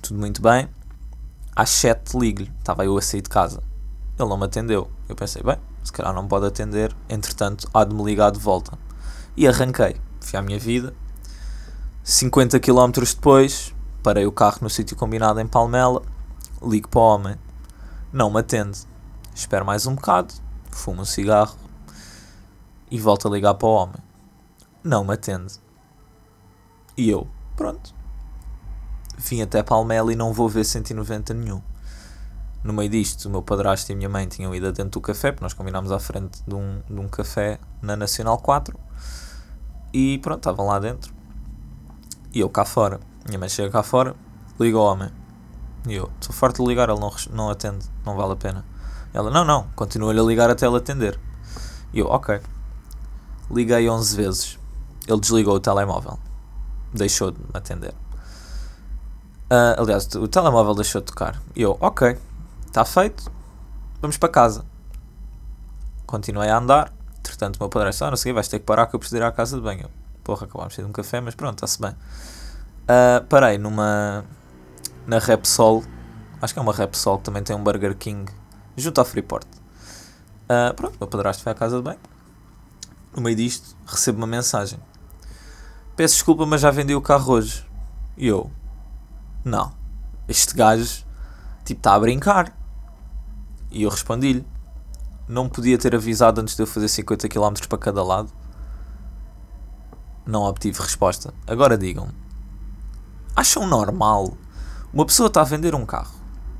Tudo 0.00 0.18
muito 0.18 0.40
bem 0.40 0.68
às 1.56 1.70
7 1.70 2.18
ligo-lhe, 2.18 2.52
estava 2.58 2.84
eu 2.84 2.96
a 2.98 3.02
sair 3.02 3.22
de 3.22 3.30
casa. 3.30 3.62
Ele 4.18 4.28
não 4.28 4.36
me 4.36 4.44
atendeu. 4.44 4.90
Eu 5.08 5.16
pensei, 5.16 5.42
bem, 5.42 5.56
se 5.82 5.90
calhar 5.92 6.14
não 6.14 6.28
pode 6.28 6.46
atender, 6.46 6.94
entretanto 7.08 7.68
há 7.72 7.82
de 7.82 7.94
me 7.94 8.04
ligar 8.04 8.30
de 8.30 8.38
volta. 8.38 8.78
E 9.36 9.48
arranquei, 9.48 9.96
fui 10.20 10.38
à 10.38 10.42
minha 10.42 10.58
vida. 10.58 10.94
50 12.04 12.60
km 12.60 12.90
depois, 12.92 13.74
parei 14.02 14.26
o 14.26 14.32
carro 14.32 14.58
no 14.62 14.70
sítio 14.70 14.96
combinado 14.96 15.40
em 15.40 15.46
Palmela, 15.46 16.02
ligo 16.62 16.88
para 16.88 17.00
o 17.00 17.02
homem, 17.02 17.36
não 18.12 18.30
me 18.30 18.40
atende. 18.40 18.80
Espero 19.34 19.64
mais 19.64 19.86
um 19.86 19.94
bocado, 19.94 20.32
fumo 20.70 21.02
um 21.02 21.04
cigarro 21.04 21.65
e 22.90 22.98
volto 22.98 23.28
a 23.28 23.30
ligar 23.30 23.54
para 23.54 23.68
o 23.68 23.72
homem. 23.72 24.02
Não 24.82 25.04
me 25.04 25.14
atende. 25.14 25.54
E 26.96 27.10
eu, 27.10 27.26
pronto, 27.56 27.94
vim 29.18 29.42
até 29.42 29.62
Palmela 29.62 30.12
e 30.12 30.16
não 30.16 30.32
vou 30.32 30.48
ver 30.48 30.64
190 30.64 31.34
nenhum. 31.34 31.60
No 32.62 32.72
meio 32.72 32.88
disto, 32.90 33.26
o 33.26 33.30
meu 33.30 33.42
padrasto 33.42 33.90
e 33.90 33.92
a 33.92 33.96
minha 33.96 34.08
mãe 34.08 34.26
tinham 34.26 34.54
ido 34.54 34.72
dentro 34.72 34.92
do 34.92 35.00
café, 35.00 35.30
porque 35.30 35.44
nós 35.44 35.54
combinámos 35.54 35.92
à 35.92 36.00
frente 36.00 36.42
de 36.46 36.54
um, 36.54 36.82
de 36.88 37.00
um 37.00 37.08
café 37.08 37.60
na 37.80 37.94
Nacional 37.94 38.38
4. 38.38 38.76
E 39.92 40.18
pronto, 40.18 40.38
estavam 40.38 40.66
lá 40.66 40.78
dentro. 40.78 41.14
E 42.32 42.40
eu 42.40 42.50
cá 42.50 42.64
fora. 42.64 42.98
Minha 43.26 43.38
mãe 43.38 43.48
chega 43.48 43.70
cá 43.70 43.82
fora, 43.82 44.16
liga 44.58 44.76
ao 44.76 44.84
homem. 44.84 45.10
E 45.86 45.94
eu, 45.94 46.10
estou 46.20 46.34
farto 46.34 46.62
de 46.62 46.68
ligar, 46.68 46.88
ele 46.88 46.98
não, 46.98 47.12
não 47.30 47.50
atende, 47.50 47.84
não 48.04 48.16
vale 48.16 48.32
a 48.32 48.36
pena. 48.36 48.64
Ela, 49.14 49.30
não, 49.30 49.44
não, 49.44 49.68
continua-lhe 49.76 50.18
a 50.18 50.22
ligar 50.22 50.50
até 50.50 50.66
ele 50.66 50.76
atender. 50.76 51.18
E 51.92 52.00
eu, 52.00 52.06
ok. 52.06 52.40
Liguei 53.50 53.88
11 53.88 54.16
vezes. 54.16 54.58
Ele 55.06 55.20
desligou 55.20 55.54
o 55.54 55.60
telemóvel. 55.60 56.18
Deixou 56.92 57.30
de 57.30 57.38
me 57.38 57.50
atender. 57.54 57.94
Uh, 59.50 59.78
aliás, 59.80 60.06
o 60.16 60.26
telemóvel 60.26 60.74
deixou 60.74 61.00
de 61.00 61.06
tocar. 61.06 61.40
E 61.54 61.62
eu, 61.62 61.76
ok, 61.80 62.18
está 62.66 62.84
feito, 62.84 63.30
vamos 64.00 64.16
para 64.16 64.28
casa. 64.28 64.64
Continuei 66.04 66.48
a 66.48 66.58
andar. 66.58 66.92
Entretanto, 67.18 67.56
o 67.56 67.60
meu 67.60 67.68
padre 67.68 67.90
disse: 67.90 68.02
Ah, 68.02 68.10
não 68.10 68.16
sei, 68.16 68.32
vais 68.32 68.48
ter 68.48 68.58
que 68.58 68.64
parar 68.64 68.86
que 68.86 68.96
eu 68.96 68.98
preciso 68.98 69.18
ir 69.18 69.22
à 69.22 69.30
casa 69.30 69.56
de 69.56 69.62
banho. 69.62 69.88
Porra, 70.24 70.46
acabámos 70.46 70.72
de 70.72 70.80
ter 70.80 70.84
um 70.84 70.92
café, 70.92 71.20
mas 71.20 71.34
pronto, 71.34 71.64
está-se 71.64 71.80
bem. 71.80 71.92
Uh, 71.92 73.24
parei 73.28 73.58
numa. 73.58 74.24
na 75.06 75.18
Repsol. 75.18 75.84
Acho 76.42 76.52
que 76.52 76.58
é 76.58 76.62
uma 76.62 76.72
Repsol 76.72 77.18
que 77.18 77.24
também 77.24 77.42
tem 77.42 77.54
um 77.54 77.62
Burger 77.62 77.96
King 77.96 78.30
junto 78.76 78.98
ao 78.98 79.04
Freeport. 79.04 79.46
Uh, 80.44 80.74
pronto, 80.74 80.94
o 80.94 80.98
meu 81.00 81.08
padrasto 81.08 81.42
foi 81.42 81.52
à 81.52 81.54
casa 81.54 81.76
de 81.76 81.82
banho. 81.82 81.98
No 83.16 83.22
meio 83.22 83.34
disto, 83.34 83.74
recebo 83.86 84.18
uma 84.18 84.26
mensagem: 84.26 84.78
Peço 85.96 86.16
desculpa, 86.16 86.44
mas 86.44 86.60
já 86.60 86.70
vendi 86.70 86.94
o 86.94 87.00
carro 87.00 87.32
hoje. 87.32 87.66
E 88.14 88.26
eu, 88.26 88.50
não, 89.42 89.72
este 90.28 90.54
gajo, 90.54 91.02
tipo, 91.64 91.80
está 91.80 91.94
a 91.94 91.98
brincar. 91.98 92.54
E 93.70 93.84
eu 93.84 93.90
respondi-lhe, 93.90 94.46
não 95.26 95.48
podia 95.48 95.78
ter 95.78 95.94
avisado 95.94 96.42
antes 96.42 96.54
de 96.54 96.62
eu 96.62 96.66
fazer 96.66 96.88
50 96.88 97.26
km 97.26 97.54
para 97.66 97.78
cada 97.78 98.02
lado. 98.04 98.30
Não 100.26 100.42
obtive 100.42 100.78
resposta. 100.82 101.32
Agora 101.46 101.78
digam-me, 101.78 102.12
acham 103.34 103.66
normal? 103.66 104.36
Uma 104.92 105.06
pessoa 105.06 105.28
está 105.28 105.40
a 105.40 105.44
vender 105.44 105.74
um 105.74 105.86
carro, 105.86 106.14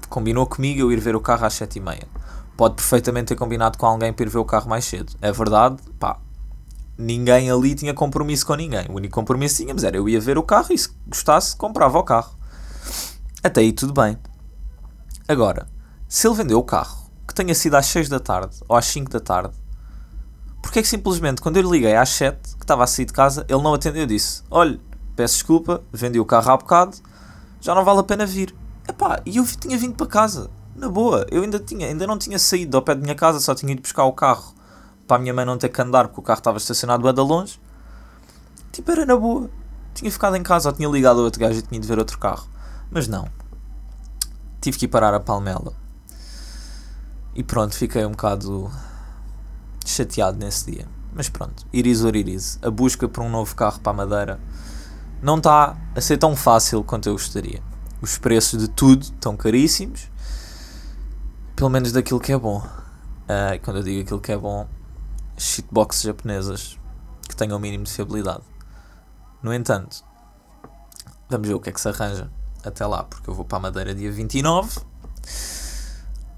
combinou 0.08 0.46
comigo 0.46 0.80
eu 0.80 0.90
ir 0.90 1.00
ver 1.00 1.14
o 1.16 1.20
carro 1.20 1.44
às 1.44 1.52
7h30. 1.52 2.04
Pode 2.56 2.76
perfeitamente 2.76 3.28
ter 3.28 3.36
combinado 3.36 3.76
com 3.76 3.84
alguém 3.84 4.10
para 4.10 4.24
ir 4.24 4.30
ver 4.30 4.38
o 4.38 4.44
carro 4.44 4.70
mais 4.70 4.86
cedo. 4.86 5.12
É 5.20 5.30
verdade, 5.30 5.76
pá, 5.98 6.18
ninguém 6.98 7.50
ali 7.50 7.74
tinha 7.74 7.92
compromisso 7.92 8.46
com 8.46 8.54
ninguém. 8.54 8.86
O 8.88 8.94
único 8.94 9.14
compromisso 9.14 9.56
que 9.56 9.62
tínhamos 9.62 9.84
era 9.84 9.96
eu 9.96 10.08
ia 10.08 10.20
ver 10.20 10.38
o 10.38 10.42
carro 10.42 10.72
e 10.72 10.78
se 10.78 10.90
gostasse, 11.06 11.56
comprava 11.56 11.98
o 11.98 12.02
carro. 12.02 12.36
Até 13.42 13.60
aí 13.60 13.72
tudo 13.72 13.92
bem. 13.92 14.16
Agora, 15.28 15.66
se 16.08 16.26
ele 16.26 16.36
vendeu 16.36 16.58
o 16.58 16.64
carro 16.64 17.10
que 17.26 17.34
tenha 17.34 17.54
sido 17.54 17.74
às 17.74 17.86
6 17.86 18.08
da 18.08 18.20
tarde 18.20 18.56
ou 18.68 18.76
às 18.76 18.86
5 18.86 19.10
da 19.10 19.20
tarde, 19.20 19.54
porque 20.62 20.78
é 20.78 20.82
que 20.82 20.88
simplesmente 20.88 21.40
quando 21.40 21.56
eu 21.56 21.62
lhe 21.62 21.70
liguei 21.70 21.94
às 21.94 22.08
7, 22.10 22.56
que 22.56 22.64
estava 22.64 22.84
a 22.84 22.86
sair 22.86 23.04
de 23.04 23.12
casa, 23.12 23.44
ele 23.48 23.62
não 23.62 23.74
atendeu 23.74 24.02
e 24.02 24.06
disse: 24.06 24.42
Olha, 24.50 24.80
peço 25.14 25.34
desculpa, 25.34 25.82
vendi 25.92 26.18
o 26.18 26.24
carro 26.24 26.50
há 26.50 26.56
bocado, 26.56 26.96
já 27.60 27.74
não 27.74 27.84
vale 27.84 28.00
a 28.00 28.02
pena 28.02 28.26
vir. 28.26 28.54
Epá, 28.88 29.20
e 29.26 29.36
eu 29.36 29.44
tinha 29.44 29.76
vindo 29.76 29.94
para 29.94 30.06
casa, 30.06 30.50
na 30.74 30.88
boa, 30.88 31.26
eu 31.30 31.42
ainda, 31.42 31.58
tinha, 31.58 31.88
ainda 31.88 32.06
não 32.06 32.18
tinha 32.18 32.38
saído 32.38 32.76
ao 32.76 32.82
pé 32.82 32.94
da 32.94 33.00
minha 33.00 33.14
casa, 33.14 33.40
só 33.40 33.54
tinha 33.54 33.72
ido 33.72 33.82
buscar 33.82 34.04
o 34.04 34.12
carro 34.12 34.54
para 35.06 35.16
a 35.16 35.18
minha 35.20 35.32
mãe 35.32 35.44
não 35.44 35.56
ter 35.56 35.68
que 35.68 35.80
andar 35.80 36.08
porque 36.08 36.20
o 36.20 36.22
carro 36.22 36.38
estava 36.38 36.58
estacionado 36.58 37.12
de 37.12 37.20
longe. 37.20 37.60
Tipo, 38.72 38.90
era 38.90 39.06
na 39.06 39.16
boa. 39.16 39.48
Tinha 39.94 40.10
ficado 40.10 40.36
em 40.36 40.42
casa 40.42 40.68
ou 40.68 40.74
tinha 40.74 40.88
ligado 40.88 41.20
a 41.20 41.22
outro 41.22 41.40
gajo 41.40 41.58
e 41.58 41.62
tinha 41.62 41.78
ido 41.78 41.86
ver 41.86 41.98
outro 41.98 42.18
carro. 42.18 42.46
Mas 42.90 43.08
não. 43.08 43.28
Tive 44.60 44.78
que 44.78 44.84
ir 44.84 44.88
parar 44.88 45.14
a 45.14 45.20
Palmela. 45.20 45.72
E 47.34 47.42
pronto, 47.42 47.74
fiquei 47.74 48.04
um 48.04 48.10
bocado 48.10 48.70
chateado 49.84 50.38
nesse 50.38 50.70
dia. 50.70 50.86
Mas 51.14 51.28
pronto, 51.28 51.66
iris 51.72 52.02
or 52.02 52.14
iris. 52.14 52.58
A 52.62 52.70
busca 52.70 53.08
por 53.08 53.22
um 53.22 53.30
novo 53.30 53.54
carro 53.54 53.80
para 53.80 53.92
a 53.92 53.94
Madeira 53.94 54.40
não 55.22 55.38
está 55.38 55.76
a 55.94 56.00
ser 56.00 56.18
tão 56.18 56.36
fácil 56.36 56.84
quanto 56.84 57.08
eu 57.08 57.12
gostaria. 57.12 57.62
Os 58.02 58.18
preços 58.18 58.60
de 58.60 58.68
tudo 58.68 59.02
estão 59.02 59.36
caríssimos. 59.36 60.10
Pelo 61.54 61.70
menos 61.70 61.92
daquilo 61.92 62.20
que 62.20 62.32
é 62.32 62.38
bom. 62.38 62.58
Uh, 62.58 63.58
quando 63.62 63.78
eu 63.78 63.82
digo 63.82 64.02
aquilo 64.02 64.20
que 64.20 64.30
é 64.30 64.36
bom, 64.36 64.68
shitboxes 65.36 66.02
japonesas 66.02 66.78
que 67.28 67.36
tenham 67.36 67.56
o 67.56 67.60
mínimo 67.60 67.84
de 67.84 67.92
fiabilidade. 67.92 68.42
No 69.42 69.52
entanto, 69.52 70.04
vamos 71.28 71.46
ver 71.46 71.54
o 71.54 71.60
que 71.60 71.68
é 71.68 71.72
que 71.72 71.80
se 71.80 71.88
arranja 71.88 72.30
até 72.64 72.86
lá, 72.86 73.04
porque 73.04 73.28
eu 73.28 73.34
vou 73.34 73.44
para 73.44 73.58
a 73.58 73.60
Madeira 73.62 73.94
dia 73.94 74.10
29. 74.10 74.80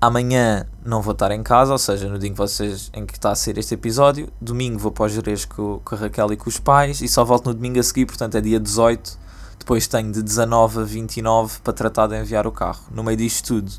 Amanhã 0.01 0.69
não 0.85 1.03
vou 1.03 1.13
estar 1.13 1.33
em 1.33 1.43
casa, 1.43 1.73
ou 1.73 1.79
seja, 1.79 2.09
no 2.09 2.19
dia 2.19 2.29
em 2.29 2.33
que, 2.33 2.39
vocês, 2.39 2.91
em 2.95 3.05
que 3.05 3.15
está 3.15 3.33
a 3.33 3.35
ser 3.35 3.59
este 3.59 3.75
episódio. 3.75 4.33
Domingo 4.41 4.79
vou 4.79 4.93
para 4.93 5.07
os 5.07 5.13
Jerez 5.13 5.45
com, 5.45 5.81
com 5.85 5.95
a 5.95 5.99
Raquel 5.99 6.33
e 6.33 6.37
com 6.37 6.49
os 6.49 6.61
pais 6.61 7.01
e 7.01 7.09
só 7.09 7.25
volto 7.25 7.47
no 7.47 7.55
domingo 7.55 7.81
a 7.81 7.83
seguir, 7.83 8.07
portanto 8.07 8.37
é 8.37 8.41
dia 8.41 8.61
18. 8.61 9.19
Depois 9.59 9.89
tenho 9.89 10.13
de 10.13 10.23
19 10.23 10.81
a 10.81 10.85
29 10.85 11.61
para 11.61 11.73
tratar 11.73 12.07
de 12.07 12.21
enviar 12.21 12.47
o 12.47 12.53
carro. 12.53 12.83
No 12.93 13.03
meio 13.03 13.17
disto 13.17 13.49
tudo, 13.49 13.73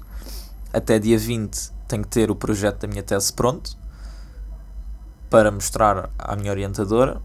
até 0.73 0.99
dia 0.99 1.17
20 1.17 1.71
tenho 1.87 2.03
que 2.03 2.09
ter 2.09 2.29
o 2.29 2.35
projeto 2.35 2.81
da 2.81 2.87
minha 2.87 3.01
tese 3.01 3.31
pronto 3.31 3.77
para 5.29 5.51
mostrar 5.51 6.09
à 6.17 6.35
minha 6.35 6.51
orientadora 6.51 7.21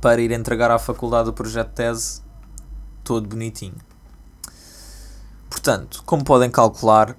para 0.00 0.20
ir 0.20 0.30
entregar 0.30 0.70
à 0.70 0.78
faculdade 0.78 1.28
o 1.28 1.32
projeto 1.32 1.68
de 1.68 1.74
tese 1.74 2.22
todo 3.02 3.28
bonitinho. 3.28 3.76
Portanto, 5.48 6.02
como 6.04 6.24
podem 6.24 6.50
calcular, 6.50 7.16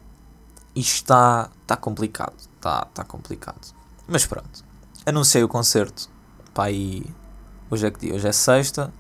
isto 0.76 0.96
está, 0.96 1.50
está 1.62 1.76
complicado. 1.76 2.36
Está, 2.56 2.86
está 2.88 3.04
complicado. 3.04 3.74
Mas 4.08 4.26
pronto. 4.26 4.64
Anunciei 5.06 5.44
o 5.44 5.48
concerto. 5.48 6.10
Pá, 6.54 6.66
aí. 6.66 7.06
Hoje 7.70 7.88
é 7.88 7.92
que 7.92 8.00
dia? 8.00 8.16
Hoje 8.16 8.28
é 8.28 8.32
sexta. 8.32 8.94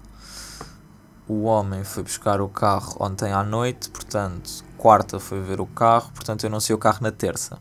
O 1.27 1.43
homem 1.43 1.83
foi 1.83 2.03
buscar 2.03 2.41
o 2.41 2.49
carro 2.49 2.95
ontem 2.99 3.31
à 3.31 3.43
noite. 3.43 3.89
Portanto, 3.89 4.63
quarta 4.77 5.19
foi 5.19 5.41
ver 5.41 5.61
o 5.61 5.67
carro. 5.67 6.11
Portanto, 6.13 6.43
eu 6.43 6.47
anunciei 6.47 6.75
o 6.75 6.79
carro 6.79 6.99
na 7.01 7.11
terça. 7.11 7.59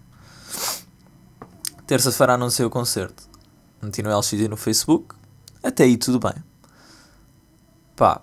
Terça-feira 1.89 2.35
anunciei 2.35 2.67
o 2.67 2.71
concerto. 2.71 3.23
Meti 3.81 4.03
no 4.03 4.11
LXD 4.15 4.47
no 4.47 4.59
Facebook. 4.59 5.15
Até 5.63 5.85
aí 5.85 5.97
tudo 5.97 6.21
bem. 6.21 6.35
Pá. 7.97 8.21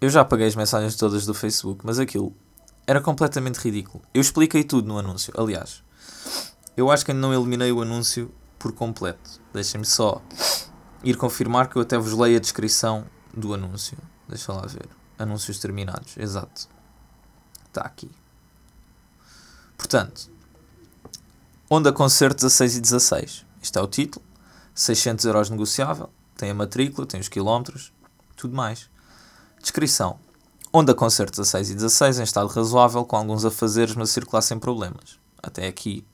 Eu 0.00 0.10
já 0.10 0.22
apaguei 0.22 0.48
as 0.48 0.56
mensagens 0.56 0.96
todas 0.96 1.24
do 1.24 1.32
Facebook, 1.32 1.86
mas 1.86 2.00
aquilo 2.00 2.34
era 2.88 3.00
completamente 3.00 3.58
ridículo. 3.58 4.02
Eu 4.12 4.20
expliquei 4.20 4.64
tudo 4.64 4.88
no 4.88 4.98
anúncio. 4.98 5.32
Aliás, 5.38 5.84
eu 6.76 6.90
acho 6.90 7.04
que 7.04 7.12
ainda 7.12 7.20
não 7.20 7.32
eliminei 7.32 7.70
o 7.70 7.82
anúncio 7.82 8.34
por 8.58 8.72
completo. 8.72 9.40
Deixem-me 9.52 9.86
só 9.86 10.20
ir 11.04 11.16
confirmar 11.16 11.68
que 11.68 11.76
eu 11.76 11.82
até 11.82 11.96
vos 11.96 12.14
leio 12.14 12.36
a 12.36 12.40
descrição 12.40 13.06
do 13.32 13.54
anúncio. 13.54 13.96
Deixa 14.28 14.52
lá 14.52 14.66
ver. 14.66 14.88
Anúncios 15.16 15.60
terminados. 15.60 16.16
Exato. 16.16 16.68
Está 17.68 17.82
aqui. 17.82 18.10
Portanto, 19.78 20.39
Onda 21.72 21.92
Concerto 21.92 22.34
16 22.34 22.78
e 22.78 22.80
16. 22.80 23.46
Isto 23.62 23.78
é 23.78 23.82
o 23.82 23.86
título. 23.86 24.26
600 24.74 25.24
euros 25.24 25.50
negociável. 25.50 26.10
Tem 26.36 26.50
a 26.50 26.54
matrícula, 26.54 27.06
tem 27.06 27.20
os 27.20 27.28
quilómetros, 27.28 27.92
tudo 28.34 28.56
mais. 28.56 28.90
Descrição. 29.62 30.18
Onda 30.72 30.92
Concerto 30.94 31.30
16 31.30 31.70
e 31.70 31.74
16 31.74 32.18
em 32.18 32.22
estado 32.24 32.48
razoável, 32.48 33.04
com 33.04 33.14
alguns 33.14 33.44
afazeres, 33.44 33.94
mas 33.94 34.10
circular 34.10 34.42
sem 34.42 34.58
problemas. 34.58 35.20
Até 35.40 35.68
aqui, 35.68 36.04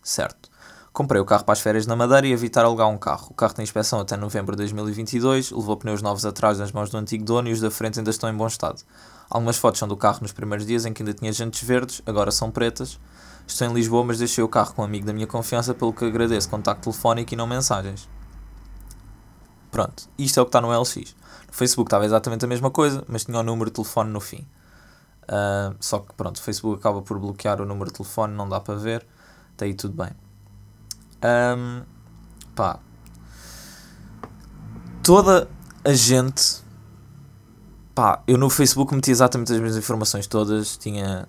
certo. 0.00 0.48
Comprei 0.92 1.20
o 1.20 1.24
carro 1.24 1.42
para 1.42 1.54
as 1.54 1.60
férias 1.60 1.88
na 1.88 1.96
Madeira 1.96 2.28
e 2.28 2.32
evitar 2.32 2.64
alugar 2.64 2.86
um 2.86 2.96
carro. 2.96 3.30
O 3.30 3.34
carro 3.34 3.54
tem 3.54 3.64
inspeção 3.64 3.98
até 3.98 4.16
novembro 4.16 4.54
de 4.54 4.58
2022, 4.58 5.50
levou 5.50 5.76
pneus 5.76 6.02
novos 6.02 6.24
atrás 6.24 6.56
nas 6.60 6.70
mãos 6.70 6.88
do 6.88 6.96
antigo 6.96 7.24
dono 7.24 7.48
e 7.48 7.52
os 7.52 7.60
da 7.60 7.70
frente 7.70 7.98
ainda 7.98 8.12
estão 8.12 8.30
em 8.30 8.36
bom 8.36 8.46
estado. 8.46 8.80
Algumas 9.28 9.56
fotos 9.56 9.80
são 9.80 9.88
do 9.88 9.96
carro 9.96 10.20
nos 10.22 10.30
primeiros 10.30 10.64
dias 10.64 10.86
em 10.86 10.92
que 10.92 11.02
ainda 11.02 11.14
tinha 11.14 11.32
jantes 11.32 11.66
verdes, 11.66 12.00
agora 12.06 12.30
são 12.30 12.48
pretas. 12.48 12.96
Estou 13.52 13.66
em 13.66 13.72
Lisboa, 13.72 14.04
mas 14.04 14.18
deixei 14.18 14.42
o 14.44 14.48
carro 14.48 14.72
com 14.74 14.82
um 14.82 14.84
amigo 14.84 15.04
da 15.04 15.12
minha 15.12 15.26
confiança, 15.26 15.74
pelo 15.74 15.92
que 15.92 16.04
agradeço 16.04 16.48
contacto 16.48 16.84
telefónico 16.84 17.34
e 17.34 17.36
não 17.36 17.46
mensagens. 17.46 18.08
Pronto, 19.70 20.08
isto 20.16 20.38
é 20.38 20.42
o 20.42 20.46
que 20.46 20.50
está 20.50 20.60
no 20.60 20.70
LX. 20.70 21.16
No 21.46 21.52
Facebook 21.52 21.88
estava 21.88 22.04
exatamente 22.04 22.44
a 22.44 22.48
mesma 22.48 22.70
coisa, 22.70 23.04
mas 23.08 23.24
tinha 23.24 23.38
o 23.38 23.42
número 23.42 23.70
de 23.70 23.74
telefone 23.74 24.10
no 24.10 24.20
fim. 24.20 24.46
Uh, 25.24 25.74
só 25.80 25.98
que 25.98 26.14
pronto, 26.14 26.36
o 26.36 26.42
Facebook 26.42 26.78
acaba 26.78 27.02
por 27.02 27.18
bloquear 27.18 27.60
o 27.60 27.66
número 27.66 27.90
de 27.90 27.96
telefone, 27.98 28.34
não 28.34 28.48
dá 28.48 28.60
para 28.60 28.74
ver. 28.74 29.06
Está 29.52 29.64
aí 29.64 29.74
tudo 29.74 29.94
bem. 29.94 30.10
Um, 31.22 31.82
pá. 32.54 32.78
Toda 35.02 35.48
a 35.84 35.92
gente. 35.92 36.62
Pá, 37.94 38.22
eu 38.26 38.38
no 38.38 38.48
Facebook 38.48 38.94
meti 38.94 39.10
exatamente 39.10 39.52
as 39.52 39.60
mesmas 39.60 39.76
informações 39.76 40.26
todas. 40.26 40.76
Tinha. 40.76 41.28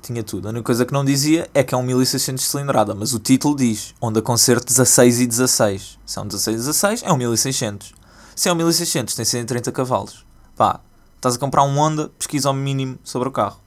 Tinha 0.00 0.22
tudo. 0.22 0.46
A 0.46 0.50
única 0.50 0.64
coisa 0.64 0.86
que 0.86 0.92
não 0.92 1.04
dizia 1.04 1.50
é 1.52 1.62
que 1.62 1.74
é 1.74 1.78
um 1.78 1.82
1600 1.82 2.42
de 2.42 2.50
cilindrada, 2.50 2.94
mas 2.94 3.12
o 3.12 3.18
título 3.18 3.56
diz 3.56 3.94
Honda 4.00 4.22
Concerto 4.22 4.66
16 4.66 5.20
e 5.20 5.26
16. 5.26 5.98
Se 6.06 6.18
é 6.18 6.22
um 6.22 6.26
16 6.26 6.54
e 6.54 6.58
16, 6.58 7.02
é 7.02 7.12
um 7.12 7.16
1600. 7.16 7.94
Se 8.34 8.48
é 8.48 8.52
um 8.52 8.54
1600, 8.54 9.14
tem 9.14 9.24
130 9.24 9.72
cavalos. 9.72 10.24
Pá, 10.56 10.80
estás 11.16 11.34
a 11.34 11.38
comprar 11.38 11.64
um 11.64 11.76
Honda, 11.78 12.08
pesquisa 12.10 12.48
ao 12.48 12.54
mínimo 12.54 12.98
sobre 13.02 13.28
o 13.28 13.32
carro. 13.32 13.60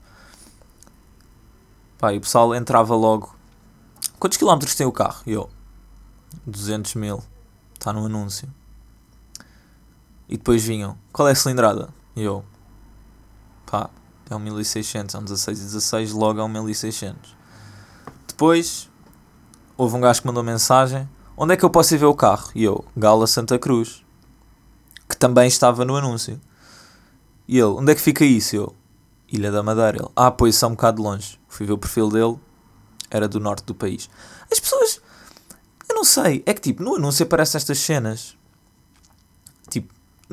Pá, 1.98 2.12
e 2.12 2.18
o 2.18 2.20
pessoal 2.20 2.54
entrava 2.54 2.94
logo. 2.94 3.36
Quantos 4.18 4.38
quilómetros 4.38 4.74
tem 4.74 4.86
o 4.86 4.92
carro? 4.92 5.22
E 5.26 5.32
eu, 5.32 5.50
200 6.46 6.94
mil. 6.94 7.22
Está 7.74 7.92
no 7.92 8.06
anúncio. 8.06 8.48
E 10.28 10.36
depois 10.36 10.64
vinham, 10.64 10.96
qual 11.12 11.28
é 11.28 11.32
a 11.32 11.34
cilindrada? 11.34 11.92
E 12.16 12.22
eu, 12.22 12.44
pá, 13.66 13.90
é 14.32 14.36
um 14.36 14.40
1600, 14.40 15.14
é 15.14 15.18
um 15.18 15.24
16 15.24 15.58
e 15.58 15.62
16, 15.62 16.12
logo 16.12 16.40
é 16.40 16.44
um 16.44 16.48
1600. 16.48 17.36
Depois, 18.26 18.88
houve 19.76 19.96
um 19.96 20.00
gajo 20.00 20.20
que 20.20 20.26
mandou 20.26 20.42
mensagem, 20.42 21.08
onde 21.36 21.54
é 21.54 21.56
que 21.56 21.64
eu 21.64 21.70
posso 21.70 21.94
ir 21.94 21.98
ver 21.98 22.06
o 22.06 22.14
carro? 22.14 22.50
E 22.54 22.64
eu, 22.64 22.84
Gala 22.96 23.26
Santa 23.26 23.58
Cruz 23.58 24.02
que 25.12 25.16
também 25.16 25.46
estava 25.46 25.84
no 25.84 25.94
anúncio. 25.94 26.40
E 27.46 27.58
ele, 27.58 27.66
onde 27.66 27.92
é 27.92 27.94
que 27.94 28.00
fica 28.00 28.24
isso? 28.24 28.56
Eu, 28.56 28.74
Ilha 29.30 29.52
da 29.52 29.62
Madeira. 29.62 29.98
Ele, 29.98 30.08
ah, 30.16 30.30
pois, 30.30 30.54
isso 30.54 30.64
é 30.64 30.68
um 30.68 30.72
bocado 30.72 31.02
longe. 31.02 31.38
Fui 31.48 31.66
ver 31.66 31.74
o 31.74 31.78
perfil 31.78 32.08
dele, 32.08 32.36
era 33.10 33.28
do 33.28 33.38
norte 33.38 33.64
do 33.64 33.74
país. 33.74 34.08
As 34.50 34.58
pessoas, 34.58 35.00
eu 35.88 35.94
não 35.94 36.04
sei, 36.04 36.42
é 36.46 36.54
que 36.54 36.60
tipo, 36.60 36.82
no 36.82 36.96
anúncio 36.96 37.24
aparecem 37.24 37.58
estas 37.58 37.78
cenas. 37.78 38.36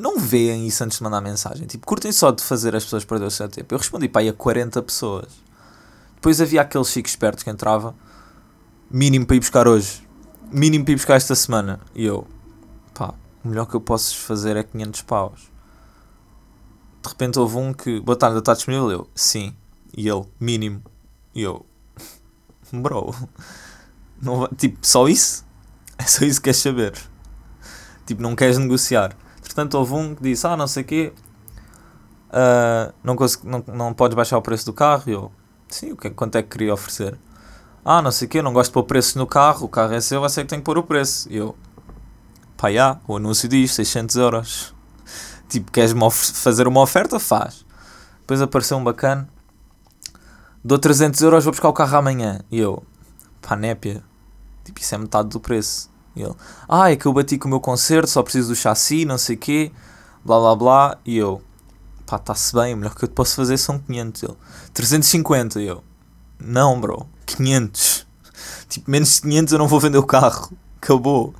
Não 0.00 0.18
veem 0.18 0.66
isso 0.66 0.82
antes 0.82 0.96
de 0.96 1.04
mandar 1.04 1.20
mensagem. 1.20 1.66
Tipo, 1.66 1.86
curtem 1.86 2.10
só 2.10 2.30
de 2.30 2.42
fazer 2.42 2.74
as 2.74 2.84
pessoas 2.84 3.04
perder 3.04 3.26
o 3.26 3.30
seu 3.30 3.48
tempo. 3.48 3.74
Eu 3.74 3.78
respondi 3.78 4.08
para 4.08 4.22
aí 4.22 4.28
a 4.30 4.32
40 4.32 4.82
pessoas. 4.82 5.28
Depois 6.14 6.40
havia 6.40 6.62
aqueles 6.62 6.88
chicos 6.88 7.12
espertos 7.12 7.44
que 7.44 7.50
entrava, 7.50 7.94
mínimo 8.90 9.26
para 9.26 9.36
ir 9.36 9.40
buscar 9.40 9.68
hoje, 9.68 10.06
mínimo 10.50 10.84
para 10.84 10.92
ir 10.92 10.96
buscar 10.96 11.14
esta 11.16 11.34
semana. 11.34 11.80
E 11.94 12.04
eu, 12.04 12.26
pá, 12.94 13.14
o 13.44 13.48
melhor 13.48 13.66
que 13.66 13.74
eu 13.74 13.80
posso 13.80 14.16
fazer 14.16 14.56
é 14.56 14.62
500 14.62 15.02
paus. 15.02 15.50
De 17.02 17.08
repente 17.08 17.38
houve 17.38 17.56
um 17.56 17.72
que, 17.72 18.00
boa 18.00 18.16
tarde, 18.16 18.38
está 18.38 18.54
disponível? 18.54 18.90
Eu, 18.90 19.10
sim. 19.14 19.54
E 19.96 20.08
ele, 20.08 20.24
mínimo. 20.38 20.82
E 21.34 21.42
eu, 21.42 21.64
bro, 22.72 23.14
não, 24.20 24.48
tipo, 24.48 24.78
só 24.82 25.08
isso? 25.08 25.44
É 25.98 26.04
só 26.04 26.24
isso 26.24 26.40
que 26.40 26.44
queres 26.44 26.60
saber. 26.60 26.94
Tipo, 28.06 28.22
não 28.22 28.34
queres 28.34 28.56
negociar. 28.56 29.14
Portanto, 29.50 29.74
houve 29.74 29.94
um 29.94 30.14
que 30.14 30.22
disse, 30.22 30.46
ah, 30.46 30.56
não 30.56 30.68
sei 30.68 30.84
o 30.84 30.86
quê, 30.86 31.12
uh, 32.28 32.94
não, 33.02 33.16
não, 33.42 33.74
não 33.74 33.92
podes 33.92 34.14
baixar 34.14 34.38
o 34.38 34.42
preço 34.42 34.64
do 34.64 34.72
carro? 34.72 35.02
E 35.08 35.10
eu, 35.10 35.32
sim, 35.68 35.90
o 35.90 35.96
que, 35.96 36.08
quanto 36.10 36.36
é 36.36 36.42
que 36.42 36.50
queria 36.50 36.72
oferecer? 36.72 37.18
Ah, 37.84 38.00
não 38.00 38.12
sei 38.12 38.26
o 38.26 38.28
quê, 38.28 38.40
não 38.40 38.52
gosto 38.52 38.70
de 38.70 38.74
pôr 38.74 38.84
preço 38.84 39.18
no 39.18 39.26
carro, 39.26 39.66
o 39.66 39.68
carro 39.68 39.92
é 39.92 40.00
seu, 40.00 40.20
você 40.20 40.42
é 40.42 40.44
que 40.44 40.50
tem 40.50 40.60
que 40.60 40.64
pôr 40.64 40.78
o 40.78 40.84
preço. 40.84 41.28
E 41.28 41.36
eu, 41.36 41.56
pá, 42.56 42.70
já, 42.70 43.00
o 43.08 43.16
anúncio 43.16 43.48
diz 43.48 43.74
600 43.74 44.14
euros. 44.16 44.74
Tipo, 45.50 45.72
queres 45.72 45.92
fazer 46.34 46.68
uma 46.68 46.80
oferta? 46.80 47.18
Faz. 47.18 47.66
Depois 48.20 48.40
apareceu 48.40 48.76
um 48.76 48.84
bacana, 48.84 49.28
dou 50.62 50.78
300 50.78 51.20
euros, 51.22 51.42
vou 51.42 51.50
buscar 51.50 51.68
o 51.68 51.72
carro 51.72 51.96
amanhã. 51.96 52.38
E 52.52 52.60
eu, 52.60 52.84
pá, 53.42 53.56
népia, 53.56 54.00
tipo, 54.64 54.78
isso 54.78 54.94
é 54.94 54.98
metade 54.98 55.28
do 55.28 55.40
preço. 55.40 55.90
E 56.20 56.24
ele, 56.24 56.34
ah, 56.68 56.90
é 56.90 56.96
que 56.96 57.06
eu 57.06 57.12
bati 57.12 57.38
com 57.38 57.48
o 57.48 57.50
meu 57.50 57.60
concerto, 57.60 58.08
só 58.08 58.22
preciso 58.22 58.48
do 58.48 58.56
chassi, 58.56 59.04
não 59.04 59.18
sei 59.18 59.36
o 59.36 59.38
quê, 59.38 59.72
blá 60.24 60.38
blá 60.38 60.54
blá. 60.54 60.98
E 61.04 61.16
eu, 61.16 61.42
pá, 62.06 62.16
está-se 62.16 62.54
bem, 62.54 62.74
o 62.74 62.76
melhor 62.76 62.94
que 62.94 63.04
eu 63.04 63.08
te 63.08 63.14
posso 63.14 63.36
fazer 63.36 63.56
são 63.58 63.78
500. 63.78 64.22
Ele, 64.22 64.36
350. 64.72 65.60
E 65.60 65.66
eu, 65.66 65.82
não, 66.38 66.80
bro, 66.80 67.06
500. 67.26 68.06
Tipo, 68.68 68.90
menos 68.90 69.16
de 69.16 69.22
500 69.22 69.52
eu 69.52 69.58
não 69.58 69.68
vou 69.68 69.80
vender 69.80 69.98
o 69.98 70.06
carro. 70.06 70.50
Acabou. 70.80 71.34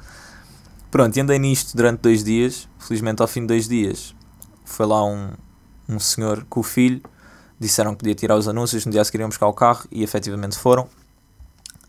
Pronto, 0.90 1.16
e 1.16 1.20
andei 1.20 1.38
nisto 1.38 1.76
durante 1.76 2.00
dois 2.00 2.24
dias. 2.24 2.68
Felizmente, 2.78 3.22
ao 3.22 3.28
fim 3.28 3.42
de 3.42 3.46
dois 3.48 3.68
dias, 3.68 4.14
foi 4.64 4.86
lá 4.86 5.04
um, 5.04 5.30
um 5.88 5.98
senhor 5.98 6.44
com 6.48 6.60
o 6.60 6.62
filho. 6.62 7.00
Disseram 7.58 7.92
que 7.92 7.98
podia 7.98 8.14
tirar 8.14 8.36
os 8.36 8.48
anúncios. 8.48 8.84
No 8.84 8.92
dia 8.92 9.04
seguinte, 9.04 9.28
buscar 9.28 9.46
o 9.46 9.52
carro 9.52 9.86
e 9.90 10.02
efetivamente 10.02 10.58
foram. 10.58 10.88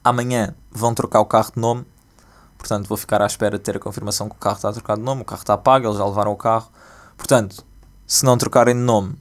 Amanhã 0.04 0.56
vão 0.72 0.94
trocar 0.94 1.22
o 1.22 1.26
carro 1.26 1.52
de 1.56 1.60
nome. 1.60 1.86
Portanto, 2.62 2.88
vou 2.88 2.96
ficar 2.96 3.24
à 3.24 3.26
espera 3.26 3.58
de 3.58 3.64
ter 3.64 3.76
a 3.76 3.80
confirmação 3.80 4.30
que 4.30 4.36
o 4.36 4.40
carro 4.40 4.58
está 4.58 4.72
trocado 4.72 5.00
de 5.00 5.06
nome. 5.06 5.24
O 5.24 5.26
carro 5.26 5.42
está 5.42 5.58
pago, 5.58 5.88
eles 5.88 5.98
já 5.98 6.06
levaram 6.06 6.32
o 6.32 6.36
carro. 6.36 6.72
Portanto, 7.18 7.66
se 8.06 8.24
não 8.24 8.38
trocarem 8.38 8.76
de 8.76 8.82
nome, 8.82 9.16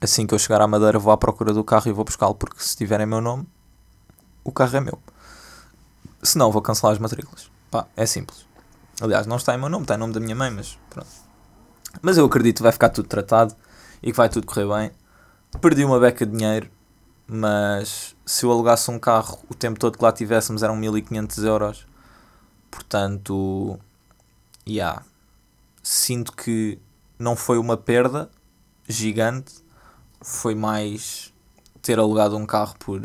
assim 0.00 0.26
que 0.26 0.34
eu 0.34 0.38
chegar 0.38 0.60
à 0.60 0.66
Madeira, 0.66 0.98
vou 0.98 1.12
à 1.12 1.16
procura 1.16 1.54
do 1.54 1.62
carro 1.62 1.88
e 1.88 1.92
vou 1.92 2.04
buscá-lo. 2.04 2.34
Porque 2.34 2.60
se 2.60 2.76
tiverem 2.76 3.06
meu 3.06 3.20
nome, 3.20 3.46
o 4.42 4.50
carro 4.50 4.76
é 4.76 4.80
meu. 4.80 4.98
Se 6.24 6.36
não, 6.36 6.50
vou 6.50 6.60
cancelar 6.60 6.92
as 6.92 6.98
matrículas. 6.98 7.48
Pá, 7.70 7.86
é 7.96 8.04
simples. 8.04 8.44
Aliás, 9.00 9.28
não 9.28 9.36
está 9.36 9.54
em 9.54 9.58
meu 9.58 9.68
nome, 9.68 9.84
está 9.84 9.94
em 9.94 9.98
nome 9.98 10.12
da 10.12 10.18
minha 10.18 10.34
mãe, 10.34 10.50
mas 10.50 10.76
pronto. 10.90 11.08
Mas 12.02 12.18
eu 12.18 12.24
acredito 12.26 12.56
que 12.56 12.62
vai 12.64 12.72
ficar 12.72 12.88
tudo 12.88 13.08
tratado 13.08 13.54
e 14.02 14.10
que 14.10 14.16
vai 14.16 14.28
tudo 14.28 14.44
correr 14.44 14.66
bem. 14.66 14.90
Perdi 15.60 15.84
uma 15.84 16.00
beca 16.00 16.26
de 16.26 16.32
dinheiro, 16.32 16.68
mas 17.28 18.15
se 18.26 18.44
eu 18.44 18.50
alugasse 18.50 18.90
um 18.90 18.98
carro 18.98 19.38
o 19.48 19.54
tempo 19.54 19.78
todo 19.78 19.96
que 19.96 20.04
lá 20.04 20.10
tivéssemos 20.10 20.64
eram 20.64 20.74
1500 20.74 21.44
euros. 21.44 21.86
Portanto, 22.68 23.78
yeah, 24.68 25.02
sinto 25.80 26.32
que 26.32 26.78
não 27.16 27.36
foi 27.36 27.56
uma 27.56 27.76
perda 27.76 28.28
gigante, 28.88 29.54
foi 30.20 30.56
mais 30.56 31.32
ter 31.80 32.00
alugado 32.00 32.36
um 32.36 32.44
carro 32.44 32.74
por 32.80 33.00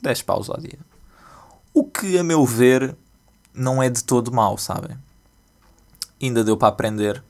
10 0.00 0.22
paus 0.22 0.48
ao 0.48 0.58
dia. 0.58 0.78
O 1.74 1.84
que, 1.84 2.16
a 2.18 2.24
meu 2.24 2.46
ver, 2.46 2.96
não 3.52 3.82
é 3.82 3.90
de 3.90 4.04
todo 4.04 4.32
mau, 4.32 4.56
sabem? 4.56 4.96
Ainda 6.22 6.44
deu 6.44 6.56
para 6.56 6.68
aprender 6.68 7.22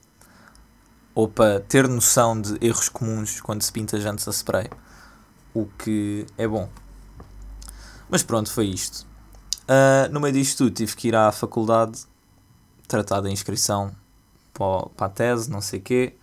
ou 1.15 1.27
para 1.27 1.61
ter 1.61 1.89
noção 1.89 2.41
de 2.41 2.57
erros 2.61 2.89
comuns 2.89 3.41
quando 3.41 3.63
se 3.63 3.73
pinta 3.73 3.99
jantes 3.99 4.29
a 4.29 4.31
spray, 4.31 4.71
o 5.55 5.67
que 5.79 6.27
é 6.37 6.47
bom. 6.47 6.69
Mas 8.09 8.23
pronto, 8.23 8.51
foi 8.51 8.67
isto. 8.67 9.07
Uh, 9.65 10.11
no 10.13 10.21
meio 10.21 10.33
disto 10.33 10.59
tudo, 10.59 10.75
tive 10.75 10.97
que 10.97 11.09
ir 11.09 11.15
à 11.15 11.31
faculdade 11.31 12.07
tratar 12.87 13.21
da 13.21 13.31
inscrição 13.31 13.93
para 14.55 15.07
a 15.07 15.09
tese, 15.09 15.51
não 15.51 15.61
sei 15.61 15.79
o 15.79 15.83
quê. 15.83 16.15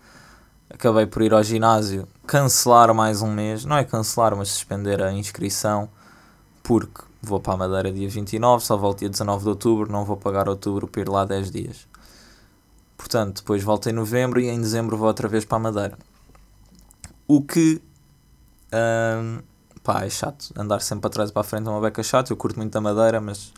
Acabei 0.68 1.06
por 1.06 1.22
ir 1.22 1.32
ao 1.32 1.42
ginásio, 1.44 2.08
cancelar 2.26 2.92
mais 2.92 3.22
um 3.22 3.32
mês, 3.32 3.64
não 3.64 3.76
é 3.76 3.84
cancelar, 3.84 4.34
mas 4.36 4.48
suspender 4.48 5.00
a 5.00 5.12
inscrição, 5.12 5.88
porque 6.62 7.02
vou 7.22 7.38
para 7.38 7.54
a 7.54 7.56
Madeira 7.56 7.92
dia 7.92 8.08
29, 8.08 8.64
só 8.64 8.76
volto 8.76 8.98
dia 8.98 9.08
19 9.08 9.44
de 9.44 9.48
outubro, 9.48 9.92
não 9.92 10.04
vou 10.04 10.16
pagar 10.16 10.48
outubro 10.48 10.88
para 10.88 11.02
ir 11.02 11.08
lá 11.08 11.24
10 11.24 11.50
dias. 11.52 11.86
Portanto, 12.96 13.36
depois 13.36 13.62
volto 13.62 13.88
em 13.88 13.92
novembro 13.92 14.40
e 14.40 14.48
em 14.48 14.60
dezembro 14.60 14.96
vou 14.96 15.06
outra 15.06 15.28
vez 15.28 15.44
para 15.44 15.56
a 15.56 15.60
Madeira. 15.60 15.98
O 17.28 17.42
que. 17.42 17.80
Um, 18.72 19.40
pá, 19.82 20.04
é 20.04 20.10
chato. 20.10 20.52
Andar 20.56 20.80
sempre 20.80 21.02
para 21.02 21.10
trás 21.10 21.30
e 21.30 21.32
para 21.32 21.40
a 21.40 21.44
frente 21.44 21.66
é 21.66 21.70
uma 21.70 21.80
beca 21.80 22.02
chato. 22.02 22.30
Eu 22.30 22.36
curto 22.36 22.56
muito 22.56 22.76
a 22.76 22.80
Madeira, 22.80 23.20
mas. 23.20 23.52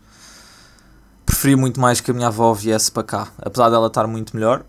Preferi 1.25 1.57
muito 1.57 1.79
mais 1.81 2.01
que 2.01 2.11
a 2.11 2.15
minha 2.15 2.29
avó 2.29 2.53
viesse 2.53 2.91
para 2.91 3.03
cá. 3.03 3.29
Apesar 3.39 3.69
dela 3.71 3.89
estar 3.89 4.07
muito 4.07 4.35
melhor. 4.35 4.65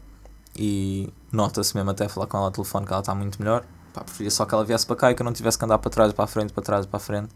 E 0.55 1.12
nota-se 1.31 1.75
mesmo 1.75 1.89
até 1.91 2.08
falar 2.08 2.27
com 2.27 2.38
ela 2.38 2.48
ao 2.48 2.51
telefone 2.51 2.86
que 2.86 2.91
ela 2.91 3.01
está 3.01 3.15
muito 3.15 3.39
melhor. 3.41 3.63
Pá, 3.93 4.03
preferia 4.03 4.31
só 4.31 4.46
que 4.46 4.53
ela 4.53 4.65
viesse 4.65 4.86
para 4.86 4.96
cá 4.96 5.12
e 5.12 5.15
que 5.15 5.22
eu 5.22 5.25
não 5.25 5.34
tivesse 5.34 5.58
que 5.58 5.65
andar 5.65 5.77
para 5.77 5.89
trás 5.89 6.13
para 6.13 6.25
a 6.25 6.27
frente, 6.27 6.53
para 6.53 6.63
trás 6.63 6.86
para 6.86 6.98
a 6.98 7.00
frente. 7.00 7.29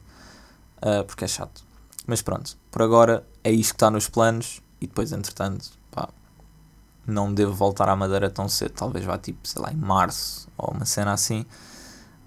Uh, 0.77 1.03
porque 1.05 1.23
é 1.23 1.27
chato. 1.27 1.63
Mas 2.05 2.21
pronto, 2.21 2.57
por 2.69 2.81
agora 2.81 3.25
é 3.43 3.51
isto 3.51 3.71
que 3.71 3.75
está 3.77 3.89
nos 3.89 4.09
planos. 4.09 4.61
E 4.81 4.87
depois, 4.87 5.13
entretanto, 5.13 5.69
pá, 5.89 6.09
não 7.07 7.33
devo 7.33 7.53
voltar 7.53 7.87
à 7.87 7.95
Madeira 7.95 8.29
tão 8.29 8.49
cedo. 8.49 8.73
Talvez 8.73 9.05
vá 9.05 9.17
tipo, 9.17 9.47
sei 9.47 9.61
lá, 9.61 9.71
em 9.71 9.77
março 9.77 10.49
ou 10.57 10.73
uma 10.73 10.85
cena 10.85 11.13
assim. 11.13 11.45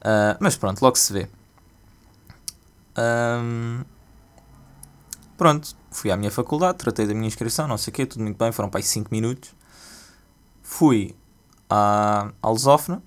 Uh, 0.06 0.38
mas 0.38 0.56
pronto, 0.56 0.80
logo 0.80 0.96
se 0.96 1.12
vê. 1.12 1.28
Um, 2.96 3.82
pronto, 5.36 5.74
fui 5.90 6.12
à 6.12 6.16
minha 6.16 6.30
faculdade, 6.30 6.78
tratei 6.78 7.08
da 7.08 7.12
minha 7.12 7.26
inscrição, 7.26 7.66
não 7.66 7.76
sei 7.76 7.90
o 7.90 7.94
quê, 7.94 8.06
tudo 8.06 8.22
muito 8.22 8.38
bem, 8.38 8.52
foram 8.52 8.70
para 8.70 8.78
aí 8.78 8.84
5 8.84 9.08
minutos. 9.10 9.52
Fui 10.62 11.12
à, 11.68 12.30
à 12.40 12.48
Lusófona, 12.48 13.02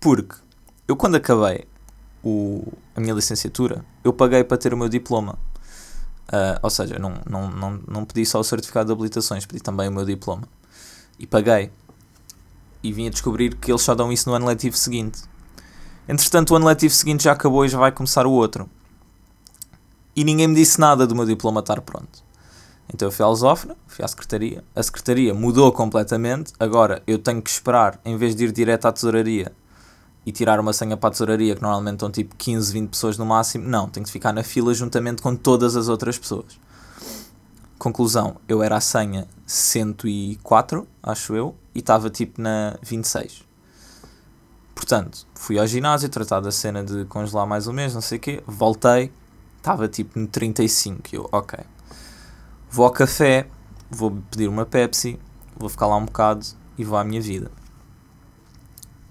porque 0.00 0.34
eu 0.88 0.96
quando 0.96 1.14
acabei 1.14 1.64
o, 2.24 2.72
a 2.96 3.00
minha 3.00 3.14
licenciatura, 3.14 3.84
eu 4.02 4.12
paguei 4.12 4.42
para 4.42 4.56
ter 4.56 4.74
o 4.74 4.76
meu 4.76 4.88
diploma. 4.88 5.38
Uh, 6.26 6.58
ou 6.60 6.70
seja, 6.70 6.98
não, 6.98 7.20
não, 7.28 7.50
não, 7.50 7.80
não 7.86 8.04
pedi 8.04 8.26
só 8.26 8.40
o 8.40 8.44
certificado 8.44 8.86
de 8.86 8.92
habilitações, 8.92 9.46
pedi 9.46 9.62
também 9.62 9.88
o 9.88 9.92
meu 9.92 10.04
diploma 10.04 10.42
e 11.20 11.26
paguei. 11.26 11.70
E 12.82 12.92
vim 12.92 13.06
a 13.06 13.10
descobrir 13.10 13.54
que 13.54 13.70
eles 13.70 13.82
só 13.82 13.94
dão 13.94 14.12
isso 14.12 14.28
no 14.28 14.34
ano 14.34 14.46
letivo 14.46 14.76
seguinte. 14.76 15.22
Entretanto, 16.08 16.52
o 16.52 16.56
ano 16.56 16.66
letivo 16.66 16.94
seguinte 16.94 17.24
já 17.24 17.32
acabou 17.32 17.64
e 17.64 17.68
já 17.68 17.78
vai 17.78 17.92
começar 17.92 18.26
o 18.26 18.32
outro. 18.32 18.68
E 20.14 20.24
ninguém 20.24 20.48
me 20.48 20.54
disse 20.54 20.80
nada 20.80 21.06
do 21.06 21.14
meu 21.14 21.24
diploma 21.24 21.60
estar 21.60 21.80
pronto. 21.80 22.22
Então 22.92 23.08
eu 23.08 23.12
fui 23.12 23.24
à 23.24 23.28
Lusófona, 23.28 23.76
fui 23.86 24.04
à 24.04 24.08
secretaria. 24.08 24.62
A 24.74 24.82
secretaria 24.82 25.32
mudou 25.32 25.72
completamente. 25.72 26.52
Agora 26.60 27.02
eu 27.06 27.18
tenho 27.18 27.40
que 27.40 27.50
esperar, 27.50 27.98
em 28.04 28.16
vez 28.16 28.34
de 28.34 28.44
ir 28.44 28.52
direto 28.52 28.86
à 28.86 28.92
tesouraria 28.92 29.52
e 30.24 30.32
tirar 30.32 30.60
uma 30.60 30.72
senha 30.72 30.96
para 30.96 31.08
a 31.08 31.12
tesouraria, 31.12 31.54
que 31.54 31.62
normalmente 31.62 31.94
estão 31.94 32.10
tipo 32.10 32.36
15, 32.36 32.72
20 32.72 32.90
pessoas 32.90 33.18
no 33.18 33.26
máximo, 33.26 33.68
não, 33.68 33.88
tenho 33.88 34.06
que 34.06 34.12
ficar 34.12 34.32
na 34.32 34.42
fila 34.42 34.72
juntamente 34.72 35.20
com 35.20 35.34
todas 35.34 35.74
as 35.74 35.88
outras 35.88 36.18
pessoas. 36.18 36.58
Conclusão, 37.78 38.36
eu 38.46 38.62
era 38.62 38.76
a 38.76 38.80
senha 38.80 39.26
104, 39.44 40.86
acho 41.02 41.34
eu, 41.34 41.56
e 41.74 41.80
estava 41.80 42.08
tipo 42.08 42.40
na 42.40 42.76
26. 42.82 43.42
Portanto, 44.74 45.26
fui 45.34 45.58
ao 45.58 45.66
ginásio, 45.66 46.08
tratar 46.08 46.40
da 46.40 46.50
cena 46.50 46.82
de 46.82 47.04
congelar 47.04 47.46
mais 47.46 47.66
um 47.66 47.72
mês, 47.72 47.94
não 47.94 48.00
sei 48.00 48.18
o 48.18 48.20
quê, 48.20 48.42
voltei, 48.46 49.12
estava 49.58 49.88
tipo 49.88 50.18
no 50.18 50.26
35. 50.26 51.02
Eu, 51.12 51.28
ok. 51.30 51.58
Vou 52.70 52.84
ao 52.84 52.90
café, 52.90 53.46
vou 53.90 54.10
pedir 54.30 54.48
uma 54.48 54.64
Pepsi, 54.64 55.18
vou 55.56 55.68
ficar 55.68 55.86
lá 55.86 55.96
um 55.96 56.06
bocado 56.06 56.46
e 56.78 56.84
vou 56.84 56.98
à 56.98 57.04
minha 57.04 57.20
vida. 57.20 57.50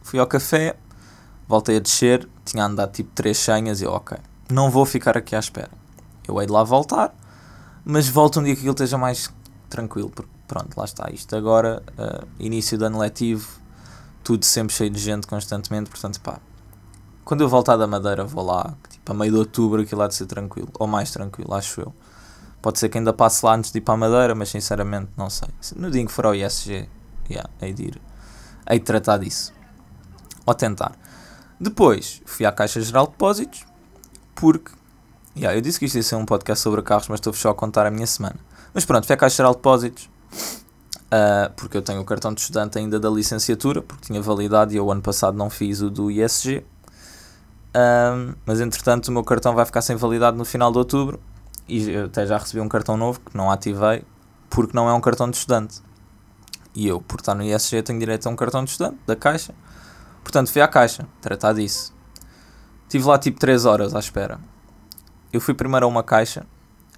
Fui 0.01 0.19
ao 0.19 0.27
café, 0.27 0.75
voltei 1.47 1.77
a 1.77 1.79
descer, 1.79 2.27
tinha 2.43 2.65
andado 2.65 2.91
tipo 2.91 3.11
3 3.13 3.37
senhas 3.37 3.81
e 3.81 3.85
eu, 3.85 3.91
ok, 3.91 4.17
não 4.49 4.69
vou 4.69 4.85
ficar 4.85 5.15
aqui 5.15 5.35
à 5.35 5.39
espera. 5.39 5.71
Eu 6.27 6.39
hei 6.39 6.47
de 6.47 6.51
lá 6.51 6.63
voltar, 6.63 7.15
mas 7.85 8.07
volto 8.09 8.39
um 8.39 8.43
dia 8.43 8.53
que 8.53 8.61
aquilo 8.61 8.73
esteja 8.73 8.97
mais 8.97 9.31
tranquilo, 9.69 10.09
porque 10.09 10.31
pronto, 10.47 10.75
lá 10.75 10.85
está. 10.85 11.09
Isto 11.11 11.35
agora, 11.35 11.81
uh, 11.97 12.27
início 12.39 12.77
de 12.77 12.83
ano 12.83 12.99
letivo, 12.99 13.60
tudo 14.23 14.45
sempre 14.45 14.73
cheio 14.73 14.89
de 14.89 14.99
gente 14.99 15.27
constantemente, 15.27 15.89
portanto, 15.89 16.19
pá, 16.21 16.39
quando 17.23 17.41
eu 17.41 17.49
voltar 17.49 17.77
da 17.77 17.87
Madeira 17.87 18.23
vou 18.23 18.45
lá, 18.45 18.75
tipo, 18.89 19.11
a 19.11 19.15
meio 19.15 19.31
de 19.31 19.37
outubro 19.37 19.81
aquilo 19.81 20.01
há 20.01 20.07
de 20.07 20.15
ser 20.15 20.25
tranquilo, 20.25 20.69
ou 20.79 20.87
mais 20.87 21.11
tranquilo, 21.11 21.53
acho 21.53 21.81
eu. 21.81 21.93
Pode 22.61 22.77
ser 22.77 22.89
que 22.89 22.97
ainda 22.97 23.11
passe 23.11 23.45
lá 23.45 23.55
antes 23.55 23.71
de 23.71 23.79
ir 23.79 23.81
para 23.81 23.95
a 23.95 23.97
Madeira, 23.97 24.35
mas 24.35 24.49
sinceramente 24.49 25.09
não 25.17 25.29
sei. 25.29 25.49
No 25.75 25.89
dia 25.89 26.01
em 26.01 26.05
que 26.05 26.11
for 26.11 26.25
ao 26.25 26.35
ISG, 26.35 26.87
yeah, 27.29 27.49
hei 27.61 27.73
de 27.73 27.83
ir, 27.83 28.01
hei 28.69 28.79
de 28.79 28.85
tratar 28.85 29.17
disso. 29.17 29.51
Ou 30.45 30.53
tentar. 30.53 30.93
Depois 31.59 32.21
fui 32.25 32.45
à 32.45 32.51
Caixa 32.51 32.81
Geral 32.81 33.05
de 33.05 33.11
Depósitos, 33.11 33.65
porque 34.35 34.71
Yeah, 35.35 35.57
eu 35.57 35.61
disse 35.61 35.79
que 35.79 35.85
isto 35.85 35.95
ia 35.95 36.03
ser 36.03 36.15
um 36.15 36.25
podcast 36.25 36.61
sobre 36.61 36.81
carros, 36.81 37.07
mas 37.07 37.19
estou 37.19 37.33
só 37.33 37.51
a 37.51 37.55
contar 37.55 37.85
a 37.85 37.91
minha 37.91 38.05
semana. 38.05 38.35
Mas 38.73 38.83
pronto, 38.83 39.05
fui 39.05 39.13
à 39.13 39.17
Caixa 39.17 39.37
Geral 39.37 39.53
de 39.53 39.59
Depósitos, 39.59 40.09
uh, 41.13 41.51
porque 41.55 41.77
eu 41.77 41.81
tenho 41.81 42.01
o 42.01 42.05
cartão 42.05 42.33
de 42.33 42.41
estudante 42.41 42.77
ainda 42.77 42.99
da 42.99 43.09
licenciatura, 43.09 43.81
porque 43.81 44.05
tinha 44.05 44.21
validade 44.21 44.73
e 44.73 44.77
eu 44.77 44.91
ano 44.91 45.01
passado 45.01 45.37
não 45.37 45.49
fiz 45.49 45.81
o 45.81 45.89
do 45.89 46.09
ISG. 46.09 46.65
Um, 47.73 48.33
mas 48.45 48.59
entretanto 48.59 49.07
o 49.07 49.11
meu 49.11 49.23
cartão 49.23 49.55
vai 49.55 49.65
ficar 49.65 49.81
sem 49.81 49.95
validade 49.95 50.37
no 50.37 50.43
final 50.43 50.71
de 50.71 50.77
outubro 50.77 51.19
e 51.69 51.89
eu 51.89 52.05
até 52.05 52.25
já 52.25 52.37
recebi 52.37 52.59
um 52.59 52.67
cartão 52.67 52.97
novo 52.97 53.21
que 53.21 53.37
não 53.37 53.49
ativei 53.49 54.03
porque 54.49 54.75
não 54.75 54.89
é 54.89 54.93
um 54.93 54.99
cartão 54.99 55.29
de 55.29 55.37
estudante. 55.37 55.81
E 56.75 56.87
eu, 56.87 57.01
por 57.01 57.19
estar 57.19 57.35
no 57.35 57.43
ISG, 57.43 57.81
tenho 57.83 57.99
direito 57.99 58.27
a 58.27 58.29
um 58.29 58.35
cartão 58.35 58.63
de 58.63 58.71
estudante 58.71 58.97
da 59.05 59.15
Caixa. 59.15 59.53
Portanto, 60.23 60.51
fui 60.51 60.61
à 60.61 60.67
Caixa 60.67 61.07
tratar 61.21 61.53
disso. 61.53 61.93
Estive 62.83 63.05
lá 63.05 63.17
tipo 63.17 63.39
3 63.39 63.65
horas 63.65 63.95
à 63.95 63.99
espera 63.99 64.39
eu 65.33 65.39
fui 65.39 65.53
primeiro 65.53 65.85
a 65.85 65.89
uma 65.89 66.03
caixa 66.03 66.45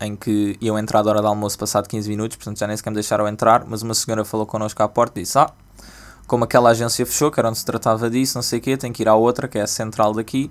em 0.02 0.16
que 0.16 0.58
iam 0.60 0.78
entrar 0.78 1.02
da 1.02 1.10
hora 1.10 1.22
de 1.22 1.28
almoço 1.28 1.58
passado 1.58 1.88
15 1.88 2.10
minutos, 2.10 2.38
portanto 2.38 2.60
já 2.60 2.68
nem 2.68 2.76
sequer 2.76 2.90
me 2.90 2.96
deixaram 2.96 3.28
entrar, 3.28 3.66
mas 3.68 3.82
uma 3.82 3.94
senhora 3.94 4.26
falou 4.26 4.46
connosco 4.46 4.82
à 4.82 4.88
porta 4.88 5.20
e 5.20 5.24
disse: 5.24 5.38
Ah, 5.38 5.52
como 6.28 6.44
aquela 6.44 6.70
agência 6.70 7.06
fechou, 7.06 7.32
que 7.32 7.40
era 7.40 7.50
onde 7.50 7.58
se 7.60 7.66
tratava 7.66 8.10
disso, 8.10 8.38
não 8.38 8.42
sei 8.42 8.60
o 8.60 8.62
quê, 8.62 8.78
tem 8.78 8.92
que 8.92 9.04
ir 9.04 9.10
à 9.10 9.16
outra, 9.16 9.48
que 9.48 9.58
é 9.58 9.62
a 9.62 9.68
central 9.68 10.14
daqui. 10.14 10.50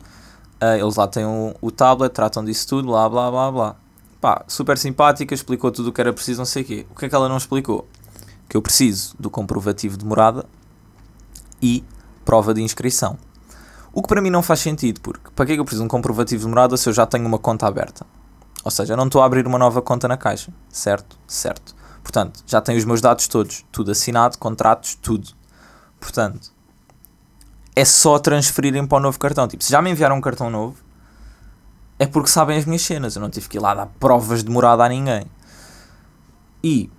Uh, 0.63 0.77
eles 0.79 0.97
lá 0.97 1.09
têm 1.09 1.25
o, 1.25 1.55
o 1.61 1.71
tablet, 1.71 2.13
tratam 2.13 2.45
disso 2.45 2.69
tudo, 2.69 2.89
blá 2.89 3.09
blá 3.09 3.31
blá 3.31 3.51
blá. 3.51 3.77
Pá, 4.21 4.45
super 4.47 4.79
simpática, 4.79 5.35
explicou 5.35 5.73
tudo 5.73 5.89
o 5.89 5.93
que 5.93 6.01
era 6.01 6.13
preciso, 6.13 6.39
não 6.39 6.45
sei 6.45 6.63
o 6.63 6.65
quê. 6.65 6.87
O 6.91 6.95
que 6.95 7.07
é 7.07 7.09
que 7.09 7.15
ela 7.15 7.29
não 7.29 7.37
explicou? 7.37 7.89
Que 8.49 8.57
eu 8.57 8.63
preciso 8.63 9.17
do 9.19 9.29
comprovativo 9.29 9.97
de 9.97 10.05
morada 10.05 10.47
e 11.61 11.83
prova 12.25 12.55
de 12.55 12.63
inscrição. 12.63 13.19
O 13.93 14.01
que 14.01 14.09
para 14.09 14.21
mim 14.23 14.31
não 14.31 14.43
faz 14.43 14.61
sentido, 14.61 15.01
porque 15.01 15.31
para 15.35 15.47
que 15.47 15.53
é 15.53 15.55
que 15.57 15.61
eu 15.61 15.65
preciso 15.65 15.83
de 15.83 15.87
um 15.87 15.89
comprovativo 15.89 16.45
de 16.45 16.49
morada 16.49 16.77
se 16.77 16.89
eu 16.89 16.93
já 16.93 17.05
tenho 17.05 17.27
uma 17.27 17.39
conta 17.39 17.67
aberta? 17.67 18.07
Ou 18.65 18.71
seja, 18.71 18.93
eu 18.93 18.97
não 18.97 19.07
estou 19.07 19.23
a 19.23 19.27
abrir 19.27 19.47
uma 19.47 19.59
nova 19.59 19.83
conta 19.83 20.07
na 20.07 20.17
caixa, 20.17 20.53
certo? 20.69 21.19
Certo. 21.27 21.75
Portanto, 22.03 22.43
já 22.47 22.61
tenho 22.61 22.79
os 22.79 22.85
meus 22.85 23.01
dados 23.01 23.27
todos, 23.29 23.65
tudo 23.73 23.91
assinado, 23.91 24.39
contratos, 24.39 24.95
tudo. 24.95 25.31
Portanto, 26.01 26.53
é 27.75 27.85
só 27.85 28.19
transferirem 28.19 28.87
para 28.87 28.99
o 28.99 29.01
novo 29.01 29.19
cartão. 29.19 29.49
Tipo, 29.49 29.65
se 29.65 29.71
já 29.71 29.81
me 29.81 29.91
enviaram 29.91 30.17
um 30.17 30.21
cartão 30.21 30.51
novo, 30.51 30.77
é 31.99 32.07
porque 32.07 32.29
sabem 32.29 32.59
as 32.59 32.65
minhas 32.65 32.83
cenas. 32.83 33.17
Eu 33.17 33.23
não 33.23 33.31
tive 33.31 33.49
que 33.49 33.57
ir 33.59 33.61
lá 33.61 33.75
dar 33.75 33.87
provas 33.99 34.43
de 34.43 34.51
morada 34.51 34.85
a 34.85 34.89
ninguém. 34.89 35.25
E 36.63 36.91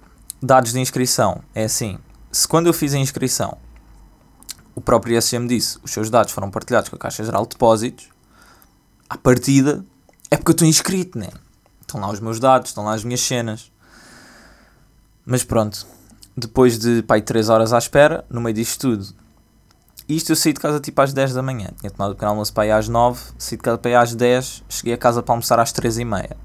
dados 0.41 0.73
de 0.73 0.79
inscrição, 0.79 1.41
é 1.53 1.65
assim, 1.65 1.97
se 2.31 2.47
quando 2.47 2.67
eu 2.67 2.73
fiz 2.73 2.93
a 2.93 2.97
inscrição 2.97 3.57
o 4.75 4.81
próprio 4.81 5.17
ISM 5.17 5.45
disse, 5.47 5.77
os 5.83 5.91
seus 5.91 6.09
dados 6.09 6.31
foram 6.31 6.49
partilhados 6.49 6.89
com 6.89 6.95
a 6.95 6.99
Caixa 6.99 7.23
Geral 7.23 7.43
de 7.43 7.49
Depósitos, 7.49 8.09
à 9.09 9.17
partida, 9.17 9.85
é 10.31 10.37
porque 10.37 10.51
eu 10.51 10.53
estou 10.53 10.67
inscrito, 10.67 11.17
né? 11.17 11.29
Estão 11.93 12.01
lá 12.01 12.11
os 12.11 12.19
meus 12.19 12.39
dados, 12.39 12.71
estão 12.71 12.85
lá 12.85 12.95
as 12.95 13.03
minhas 13.03 13.21
cenas. 13.21 13.71
Mas 15.23 15.43
pronto, 15.43 15.85
depois 16.35 16.79
de 16.79 17.03
pai 17.03 17.21
3 17.21 17.49
horas 17.49 17.71
à 17.71 17.77
espera, 17.77 18.25
no 18.31 18.41
meio 18.41 18.55
disto 18.55 18.79
tudo, 18.79 19.15
Isto 20.09 20.31
eu 20.31 20.35
saí 20.35 20.53
de 20.53 20.59
casa 20.59 20.79
tipo 20.79 20.99
às 20.99 21.13
10 21.13 21.35
da 21.35 21.43
manhã. 21.43 21.69
Tinha 21.79 21.91
tomado 21.91 22.11
o 22.11 22.15
pequeno 22.15 22.31
almoço 22.31 22.51
para 22.51 22.65
ir 22.65 22.71
às 22.71 22.89
9, 22.89 23.21
saí 23.37 23.57
de 23.57 23.63
casa 23.63 23.77
para 23.77 23.91
ir 23.91 23.95
às 23.95 24.15
10, 24.15 24.63
cheguei 24.67 24.95
a 24.95 24.97
casa 24.97 25.21
para 25.21 25.33
almoçar 25.33 25.59
às 25.59 25.71
3 25.71 25.99
e 25.99 26.05
meia. 26.05 26.35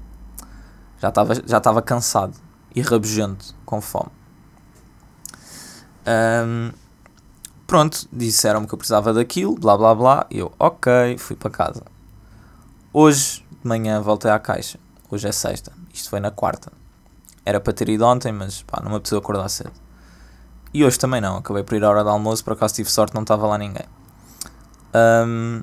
Já 0.99 1.09
estava 1.09 1.33
já 1.33 1.57
estava 1.57 1.81
cansado 1.81 2.37
e 2.75 2.81
rabugento, 2.81 3.55
com 3.65 3.81
fome. 3.81 4.11
Um, 6.07 6.71
pronto, 7.65 8.07
disseram-me 8.13 8.67
que 8.67 8.73
eu 8.75 8.77
precisava 8.77 9.13
daquilo, 9.13 9.55
blá 9.55 9.75
blá 9.75 9.95
blá. 9.95 10.27
Eu, 10.29 10.51
ok, 10.59 11.17
fui 11.17 11.35
para 11.35 11.49
casa. 11.49 11.83
Hoje 12.93 13.43
de 13.49 13.67
manhã 13.67 13.99
voltei 13.99 14.29
à 14.29 14.37
caixa. 14.37 14.79
Hoje 15.11 15.27
é 15.27 15.31
sexta. 15.31 15.71
Isto 15.93 16.09
foi 16.09 16.19
na 16.19 16.29
quarta. 16.29 16.71
Era 17.43 17.59
para 17.59 17.73
ter 17.73 17.89
ido 17.89 18.05
ontem, 18.05 18.31
mas 18.31 18.61
pá, 18.61 18.79
não 18.83 18.91
me 18.91 18.97
apeteceu 18.97 19.17
acordar 19.17 19.49
cedo. 19.49 19.73
E 20.71 20.85
hoje 20.85 20.99
também 20.99 21.19
não. 21.19 21.37
Acabei 21.37 21.63
por 21.63 21.75
ir 21.75 21.83
à 21.83 21.89
hora 21.89 22.03
do 22.03 22.09
almoço, 22.09 22.43
por 22.43 22.53
acaso 22.53 22.75
tive 22.75 22.91
sorte, 22.91 23.15
não 23.15 23.23
estava 23.23 23.47
lá 23.47 23.57
ninguém. 23.57 23.85
Um, 24.93 25.61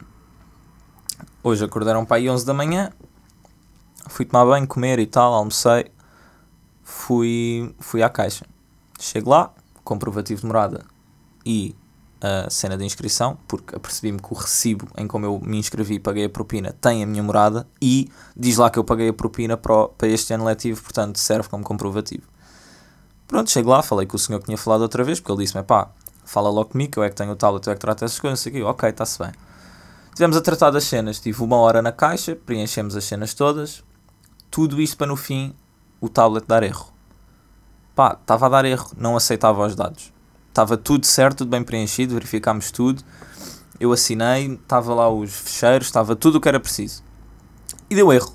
hoje 1.45 1.65
acordaram 1.65 2.05
para 2.05 2.17
aí 2.17 2.29
11 2.29 2.45
da 2.45 2.53
manhã. 2.53 2.91
Fui 4.09 4.25
tomar 4.25 4.45
banho, 4.45 4.67
comer 4.67 4.99
e 4.99 5.07
tal, 5.07 5.33
almocei. 5.33 5.93
Fui, 6.83 7.73
fui 7.79 8.03
à 8.03 8.09
caixa. 8.09 8.45
Chego 8.99 9.31
lá, 9.31 9.53
comprovativo 9.85 10.41
de 10.41 10.47
morada 10.47 10.85
e 11.45 11.77
a 12.47 12.51
cena 12.51 12.77
de 12.77 12.85
inscrição, 12.85 13.39
porque 13.47 13.75
apercebi-me 13.75 14.19
que 14.19 14.33
o 14.33 14.35
recibo 14.35 14.89
em 14.97 15.07
como 15.07 15.25
eu 15.27 15.41
me 15.43 15.59
inscrevi 15.59 15.95
e 15.95 16.01
paguei 16.01 16.25
a 16.25 16.29
propina 16.29 16.75
tem 16.81 17.03
a 17.03 17.07
minha 17.07 17.23
morada 17.23 17.67
e 17.81 18.11
diz 18.37 18.57
lá 18.57 18.69
que 18.71 18.79
eu 18.79 18.85
paguei 18.85 19.09
a 19.09 19.12
propina 19.12 19.57
para, 19.57 19.89
este 20.03 20.33
ano 20.33 20.45
letivo, 20.45 20.83
portanto 20.83 21.19
serve 21.19 21.49
como 21.49 21.62
comprovativo. 21.62 22.25
Pronto, 23.27 23.51
chego 23.51 23.71
lá, 23.71 23.83
falei 23.83 24.07
com 24.07 24.17
o 24.17 24.19
senhor 24.19 24.39
que 24.39 24.47
tinha 24.47 24.59
falado 24.59 24.83
outra 24.83 25.03
vez, 25.03 25.21
porque 25.21 25.33
ele 25.33 25.45
disse-me, 25.45 25.62
pá, 25.62 25.91
fala 26.25 26.49
logo 26.49 26.71
comigo, 26.71 26.93
que 26.93 26.99
eu 26.99 27.05
é 27.05 27.09
que 27.09 27.17
tenho 27.17 27.33
o 27.33 27.37
tablet, 27.37 27.67
eu 27.67 27.73
é 27.73 27.75
que 27.77 27.81
trato 27.81 28.05
essas 28.05 28.19
coisas, 28.19 28.47
aqui, 28.47 28.62
ok, 28.62 28.89
está-se 28.89 29.19
bem. 29.19 29.33
Tivemos 30.15 30.37
a 30.37 30.41
tratar 30.41 30.71
das 30.71 30.85
cenas, 30.85 31.21
tive 31.21 31.43
uma 31.43 31.57
hora 31.57 31.83
na 31.83 31.93
caixa, 31.93 32.37
preenchemos 32.37 32.97
as 32.97 33.05
cenas 33.05 33.35
todas, 33.35 33.85
tudo 34.51 34.81
isto 34.81 34.97
para 34.97 35.09
no 35.09 35.17
fim 35.17 35.55
o 36.01 36.09
tablet 36.09 36.47
dar 36.47 36.62
erro. 36.62 36.87
Pá, 37.95 38.17
estava 38.21 38.47
a 38.47 38.49
dar 38.49 38.65
erro, 38.65 38.91
não 38.97 39.17
aceitava 39.17 39.67
os 39.67 39.75
dados. 39.75 40.16
Estava 40.57 40.79
tudo 40.79 41.05
certo, 41.05 41.40
tudo 41.40 41.51
bem 41.51 41.62
preenchido, 41.62 42.14
verificámos 42.14 42.71
tudo. 42.71 43.05
Eu 43.79 43.92
assinei, 43.92 44.55
estava 44.55 44.95
lá 44.95 45.07
os 45.07 45.31
fecheiros, 45.31 45.87
estava 45.87 46.16
tudo 46.16 46.38
o 46.38 46.40
que 46.40 46.49
era 46.49 46.59
preciso. 46.59 47.05
E 47.90 47.95
deu 47.95 48.11
erro. 48.11 48.33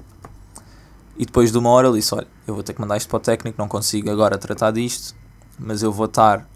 E 1.18 1.26
depois 1.26 1.52
de 1.52 1.58
uma 1.58 1.72
hora 1.72 1.88
ele 1.88 1.98
disse: 1.98 2.14
Olha, 2.14 2.28
eu 2.46 2.54
vou 2.54 2.62
ter 2.62 2.76
que 2.76 2.80
mandar 2.80 2.96
isto 2.98 3.10
para 3.10 3.18
o 3.18 3.20
técnico, 3.20 3.60
não 3.60 3.68
consigo 3.68 4.12
agora 4.12 4.38
tratar 4.38 4.70
disto, 4.70 5.16
mas 5.58 5.82
eu 5.82 5.92
vou 5.92 6.06
estar 6.06 6.48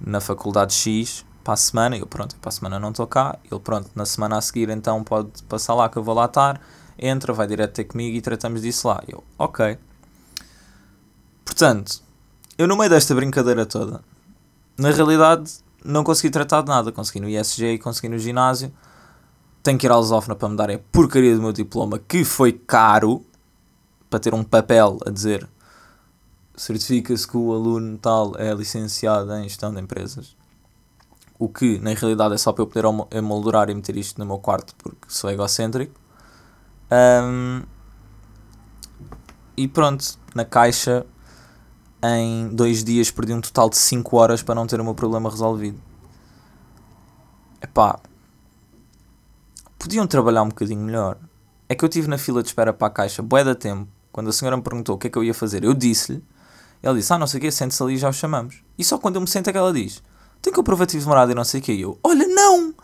na 0.00 0.18
faculdade 0.18 0.72
X 0.72 1.26
para 1.44 1.52
a 1.52 1.56
semana. 1.58 1.94
Eu, 1.94 2.06
pronto, 2.06 2.34
para 2.36 2.48
a 2.48 2.52
semana 2.52 2.80
não 2.80 2.88
estou 2.88 3.06
cá. 3.06 3.38
Ele, 3.50 3.60
pronto, 3.60 3.90
na 3.94 4.06
semana 4.06 4.38
a 4.38 4.40
seguir 4.40 4.70
então 4.70 5.04
pode 5.04 5.42
passar 5.42 5.74
lá 5.74 5.90
que 5.90 5.98
eu 5.98 6.02
vou 6.02 6.14
lá 6.14 6.24
estar. 6.24 6.58
Entra, 6.98 7.34
vai 7.34 7.46
direto 7.46 7.74
ter 7.74 7.84
comigo 7.84 8.16
e 8.16 8.22
tratamos 8.22 8.62
disso 8.62 8.88
lá. 8.88 9.02
Eu, 9.06 9.22
ok. 9.38 9.76
Portanto, 11.44 12.02
eu 12.56 12.66
no 12.66 12.78
meio 12.78 12.88
desta 12.88 13.14
brincadeira 13.14 13.66
toda, 13.66 14.02
na 14.76 14.90
realidade 14.90 15.50
não 15.84 16.04
consegui 16.04 16.30
tratar 16.30 16.62
de 16.62 16.68
nada. 16.68 16.92
Consegui 16.92 17.20
no 17.20 17.28
ISG 17.28 17.78
consegui 17.78 18.08
no 18.08 18.18
ginásio. 18.18 18.72
Tenho 19.62 19.78
que 19.78 19.86
ir 19.86 19.90
à 19.90 19.96
Lusófona 19.96 20.34
para 20.34 20.48
me 20.48 20.56
darem 20.56 20.76
a 20.76 20.80
porcaria 20.90 21.34
do 21.36 21.42
meu 21.42 21.52
diploma, 21.52 21.98
que 21.98 22.24
foi 22.24 22.52
caro 22.52 23.24
para 24.10 24.18
ter 24.18 24.34
um 24.34 24.42
papel 24.42 24.98
a 25.06 25.10
dizer 25.10 25.48
certifica-se 26.56 27.26
que 27.26 27.36
o 27.36 27.52
aluno 27.52 27.98
tal 27.98 28.36
é 28.36 28.52
licenciado 28.52 29.32
em 29.34 29.44
gestão 29.44 29.72
de 29.72 29.80
empresas. 29.80 30.36
O 31.38 31.48
que 31.48 31.78
na 31.78 31.92
realidade 31.94 32.34
é 32.34 32.38
só 32.38 32.52
para 32.52 32.62
eu 32.62 32.66
poder 32.66 32.84
emoldurar 33.10 33.68
e 33.70 33.74
meter 33.74 33.96
isto 33.96 34.18
no 34.18 34.26
meu 34.26 34.38
quarto 34.38 34.74
porque 34.76 35.06
sou 35.08 35.30
egocêntrico. 35.30 35.98
Um, 36.90 37.62
e 39.56 39.66
pronto, 39.66 40.04
na 40.34 40.44
caixa 40.44 41.06
em 42.02 42.48
dois 42.48 42.82
dias 42.82 43.10
perdi 43.10 43.32
um 43.32 43.40
total 43.40 43.70
de 43.70 43.76
5 43.76 44.16
horas 44.16 44.42
para 44.42 44.54
não 44.54 44.66
ter 44.66 44.80
o 44.80 44.84
meu 44.84 44.94
problema 44.94 45.30
resolvido. 45.30 45.80
Epá, 47.60 48.00
podiam 49.78 50.06
trabalhar 50.06 50.42
um 50.42 50.48
bocadinho 50.48 50.80
melhor. 50.80 51.16
É 51.68 51.74
que 51.74 51.84
eu 51.84 51.88
estive 51.88 52.08
na 52.08 52.18
fila 52.18 52.42
de 52.42 52.48
espera 52.48 52.72
para 52.72 52.88
a 52.88 52.90
caixa, 52.90 53.22
bué 53.22 53.44
da 53.44 53.54
tempo, 53.54 53.88
quando 54.10 54.28
a 54.28 54.32
senhora 54.32 54.56
me 54.56 54.62
perguntou 54.62 54.96
o 54.96 54.98
que 54.98 55.06
é 55.06 55.10
que 55.10 55.16
eu 55.16 55.24
ia 55.24 55.32
fazer, 55.32 55.64
eu 55.64 55.72
disse-lhe, 55.72 56.22
ela 56.82 56.96
disse, 56.96 57.12
ah, 57.12 57.18
não 57.18 57.26
sei 57.26 57.38
o 57.38 57.40
quê, 57.40 57.50
sente-se 57.50 57.82
ali 57.82 57.94
e 57.94 57.98
já 57.98 58.08
o 58.08 58.12
chamamos. 58.12 58.62
E 58.76 58.84
só 58.84 58.98
quando 58.98 59.14
eu 59.16 59.20
me 59.20 59.28
sento 59.28 59.48
é 59.48 59.52
que 59.52 59.58
ela 59.58 59.72
diz, 59.72 60.02
tem 60.42 60.52
comprovativo 60.52 61.00
de 61.00 61.08
morada 61.08 61.30
e 61.30 61.34
não 61.34 61.44
sei 61.44 61.60
o 61.60 61.62
quê. 61.62 61.72
E 61.72 61.82
eu, 61.82 61.98
olha, 62.02 62.26
não! 62.26 62.74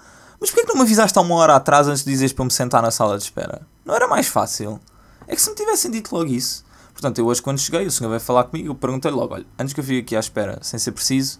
Mas 0.40 0.50
porquê 0.50 0.62
que 0.64 0.68
não 0.68 0.76
me 0.76 0.82
avisaste 0.82 1.18
há 1.18 1.22
uma 1.22 1.34
hora 1.34 1.56
atrás 1.56 1.88
antes 1.88 2.04
de 2.04 2.10
dizeres 2.12 2.32
para 2.32 2.44
me 2.44 2.50
sentar 2.52 2.80
na 2.80 2.92
sala 2.92 3.18
de 3.18 3.24
espera? 3.24 3.66
Não 3.84 3.94
era 3.94 4.06
mais 4.06 4.28
fácil? 4.28 4.80
É 5.26 5.34
que 5.34 5.42
se 5.42 5.50
me 5.50 5.56
tivessem 5.56 5.90
dito 5.90 6.14
logo 6.14 6.30
isso. 6.30 6.64
Portanto, 6.98 7.18
eu 7.18 7.26
hoje 7.26 7.40
quando 7.40 7.60
cheguei, 7.60 7.86
o 7.86 7.92
senhor 7.92 8.10
veio 8.10 8.20
falar 8.20 8.42
comigo, 8.42 8.70
eu 8.70 8.74
perguntei 8.74 9.08
logo, 9.08 9.34
olha, 9.34 9.46
antes 9.56 9.72
que 9.72 9.78
eu 9.78 9.84
fique 9.84 10.00
aqui 10.00 10.16
à 10.16 10.18
espera, 10.18 10.58
sem 10.62 10.80
ser 10.80 10.90
preciso, 10.90 11.38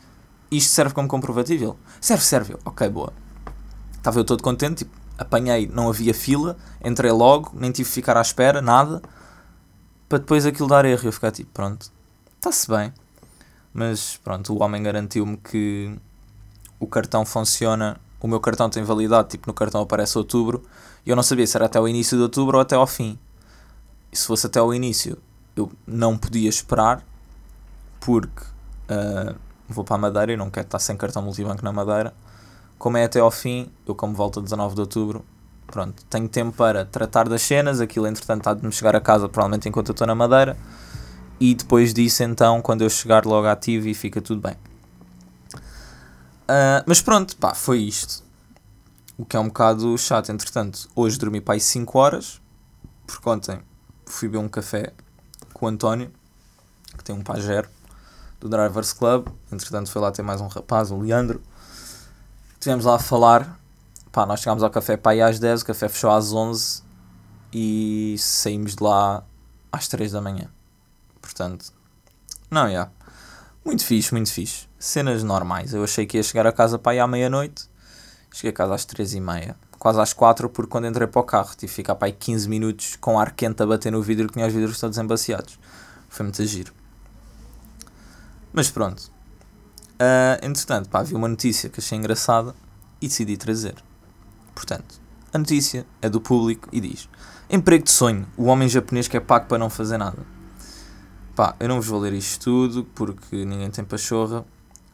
isto 0.52 0.70
serve 0.70 0.94
como 0.94 1.08
comprovativo? 1.08 1.64
Ele, 1.64 1.74
serve, 2.00 2.22
serve. 2.22 2.56
Ok, 2.64 2.88
boa. 2.88 3.12
Estava 3.96 4.20
eu 4.20 4.24
todo 4.24 4.40
contente, 4.40 4.84
tipo, 4.84 4.96
apanhei, 5.18 5.66
não 5.66 5.88
havia 5.88 6.14
fila, 6.14 6.56
entrei 6.84 7.10
logo, 7.10 7.50
nem 7.54 7.72
tive 7.72 7.88
que 7.88 7.94
ficar 7.96 8.16
à 8.16 8.20
espera, 8.20 8.62
nada 8.62 9.02
para 10.08 10.18
depois 10.18 10.46
aquilo 10.46 10.68
dar 10.68 10.84
erro 10.84 11.02
e 11.02 11.06
eu 11.06 11.12
ficar 11.12 11.32
tipo, 11.32 11.50
pronto, 11.52 11.90
está-se 12.36 12.68
bem. 12.68 12.92
Mas 13.74 14.16
pronto, 14.22 14.54
o 14.54 14.62
homem 14.62 14.80
garantiu-me 14.80 15.36
que 15.36 15.92
o 16.78 16.86
cartão 16.86 17.26
funciona, 17.26 18.00
o 18.20 18.28
meu 18.28 18.40
cartão 18.40 18.70
tem 18.70 18.84
validade, 18.84 19.30
tipo 19.30 19.48
no 19.48 19.52
cartão 19.52 19.82
aparece 19.82 20.16
outubro, 20.16 20.62
e 21.04 21.10
eu 21.10 21.16
não 21.16 21.22
sabia 21.22 21.46
se 21.46 21.56
era 21.56 21.66
até 21.66 21.78
o 21.80 21.86
início 21.86 22.16
de 22.16 22.22
outubro 22.22 22.56
ou 22.56 22.62
até 22.62 22.74
ao 22.74 22.86
fim. 22.86 23.18
E 24.10 24.16
se 24.16 24.24
fosse 24.24 24.46
até 24.46 24.62
o 24.62 24.72
início, 24.72 25.18
eu 25.58 25.70
não 25.86 26.16
podia 26.16 26.48
esperar, 26.48 27.04
porque 28.00 28.44
uh, 28.90 29.34
vou 29.68 29.84
para 29.84 29.96
a 29.96 29.98
Madeira 29.98 30.32
e 30.32 30.36
não 30.36 30.50
quero 30.50 30.66
estar 30.66 30.78
sem 30.78 30.96
cartão 30.96 31.20
multibanco 31.20 31.64
na 31.64 31.72
Madeira. 31.72 32.14
Como 32.78 32.96
é 32.96 33.04
até 33.04 33.18
ao 33.18 33.30
fim, 33.30 33.68
eu 33.86 33.94
como 33.94 34.14
volto 34.14 34.38
a 34.38 34.42
19 34.42 34.76
de 34.76 34.80
outubro, 34.80 35.24
pronto, 35.66 36.04
tenho 36.04 36.28
tempo 36.28 36.56
para 36.56 36.84
tratar 36.84 37.28
das 37.28 37.42
cenas, 37.42 37.80
aquilo 37.80 38.06
entretanto 38.06 38.46
há 38.48 38.54
de 38.54 38.64
me 38.64 38.70
chegar 38.70 38.94
a 38.94 39.00
casa, 39.00 39.28
provavelmente 39.28 39.68
enquanto 39.68 39.88
eu 39.88 39.92
estou 39.92 40.06
na 40.06 40.14
Madeira, 40.14 40.56
e 41.40 41.54
depois 41.54 41.92
disso 41.92 42.22
então, 42.22 42.62
quando 42.62 42.82
eu 42.82 42.90
chegar 42.90 43.26
logo 43.26 43.48
ativo 43.48 43.88
e 43.88 43.94
fica 43.94 44.20
tudo 44.20 44.40
bem. 44.40 44.54
Uh, 46.44 46.82
mas 46.86 47.02
pronto, 47.02 47.36
pá, 47.36 47.52
foi 47.52 47.80
isto. 47.80 48.22
O 49.16 49.24
que 49.24 49.36
é 49.36 49.40
um 49.40 49.48
bocado 49.48 49.98
chato, 49.98 50.30
entretanto, 50.30 50.88
hoje 50.94 51.18
dormi 51.18 51.40
para 51.40 51.54
aí 51.54 51.60
5 51.60 51.98
horas, 51.98 52.40
porque 53.04 53.28
ontem 53.28 53.58
fui 54.06 54.28
beber 54.28 54.44
um 54.44 54.48
café 54.48 54.92
com 55.58 55.66
o 55.66 55.68
António, 55.68 56.10
que 56.96 57.04
tem 57.04 57.14
um 57.14 57.22
pajero, 57.22 57.68
do 58.40 58.48
Drivers 58.48 58.92
Club, 58.92 59.28
entretanto 59.52 59.90
foi 59.90 60.00
lá 60.00 60.10
ter 60.10 60.22
mais 60.22 60.40
um 60.40 60.46
rapaz, 60.46 60.90
o 60.90 60.98
Leandro, 60.98 61.42
estivemos 62.58 62.84
lá 62.84 62.94
a 62.94 62.98
falar 62.98 63.58
Pá, 64.18 64.24
nós 64.24 64.40
chegámos 64.40 64.62
ao 64.62 64.70
café 64.70 64.96
para 64.96 65.12
aí 65.12 65.22
às 65.22 65.38
10, 65.38 65.62
o 65.62 65.66
café 65.66 65.88
fechou 65.88 66.10
às 66.10 66.32
11 66.32 66.82
e 67.52 68.16
saímos 68.18 68.74
de 68.74 68.82
lá 68.82 69.22
às 69.70 69.86
3 69.86 70.12
da 70.12 70.20
manhã. 70.20 70.50
Portanto, 71.20 71.72
não, 72.50 72.62
já. 72.62 72.68
Yeah. 72.68 72.92
Muito 73.64 73.84
fixe, 73.84 74.12
muito 74.12 74.32
fixe. 74.32 74.66
Cenas 74.78 75.22
normais. 75.22 75.74
Eu 75.74 75.84
achei 75.84 76.06
que 76.06 76.16
ia 76.16 76.22
chegar 76.22 76.46
a 76.46 76.52
casa 76.52 76.78
para 76.78 76.92
aí 76.92 76.98
à 76.98 77.06
meia-noite. 77.06 77.68
Cheguei 78.32 78.50
a 78.50 78.54
casa 78.54 78.74
às 78.74 78.84
3 78.86 79.14
e 79.14 79.20
meia. 79.20 79.56
Quase 79.78 80.00
às 80.00 80.12
4, 80.12 80.48
porque 80.48 80.70
quando 80.70 80.86
entrei 80.86 81.06
para 81.06 81.20
o 81.20 81.24
carro 81.24 81.50
tive 81.50 81.68
que 81.68 81.76
ficar 81.76 81.94
para 81.94 82.08
aí 82.08 82.12
15 82.12 82.48
minutos 82.48 82.96
com 82.96 83.18
ar 83.18 83.32
quente 83.32 83.62
a 83.62 83.66
bater 83.66 83.92
no 83.92 84.02
vidro, 84.02 84.26
que 84.26 84.34
tinha 84.34 84.46
os 84.46 84.52
vidros 84.52 84.78
todos 84.78 84.98
embaciados. 84.98 85.58
Foi 86.08 86.24
muito 86.24 86.44
giro. 86.44 86.72
Mas 88.52 88.70
pronto. 88.70 89.10
Uh, 90.00 90.44
entretanto, 90.44 90.88
pá, 90.88 91.02
vi 91.02 91.14
uma 91.14 91.28
notícia 91.28 91.68
que 91.68 91.80
achei 91.80 91.96
engraçada 91.96 92.54
e 93.00 93.06
decidi 93.08 93.36
trazer. 93.36 93.76
Portanto, 94.54 95.00
a 95.32 95.38
notícia 95.38 95.86
é 96.00 96.08
do 96.08 96.20
público 96.20 96.68
e 96.72 96.80
diz: 96.80 97.08
Emprego 97.50 97.84
de 97.84 97.90
sonho, 97.90 98.26
o 98.36 98.44
homem 98.44 98.68
japonês 98.68 99.08
que 99.08 99.16
é 99.16 99.20
pago 99.20 99.46
para 99.46 99.58
não 99.58 99.70
fazer 99.70 99.98
nada. 99.98 100.18
Pá, 101.34 101.54
eu 101.60 101.68
não 101.68 101.76
vos 101.76 101.86
vou 101.86 102.00
ler 102.00 102.12
isto 102.12 102.44
tudo 102.44 102.84
porque 102.94 103.44
ninguém 103.44 103.70
tem 103.70 103.84
pachorra, 103.84 104.44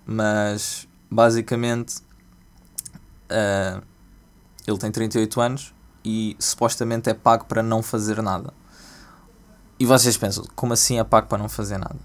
mas 0.07 0.87
basicamente 1.11 1.97
uh, 3.31 3.83
ele 4.67 4.79
tem 4.79 4.91
38 4.91 5.41
anos 5.41 5.75
e 6.05 6.37
supostamente 6.39 7.09
é 7.09 7.15
pago 7.15 7.45
para 7.47 7.63
não 7.63 7.83
fazer 7.83 8.21
nada. 8.23 8.53
E 9.79 9.87
vocês 9.87 10.17
pensam, 10.17 10.45
como 10.55 10.73
assim 10.73 10.99
é 10.99 11.05
pago 11.05 11.27
para 11.27 11.39
não 11.39 11.49
fazer 11.49 11.79
nada? 11.79 11.99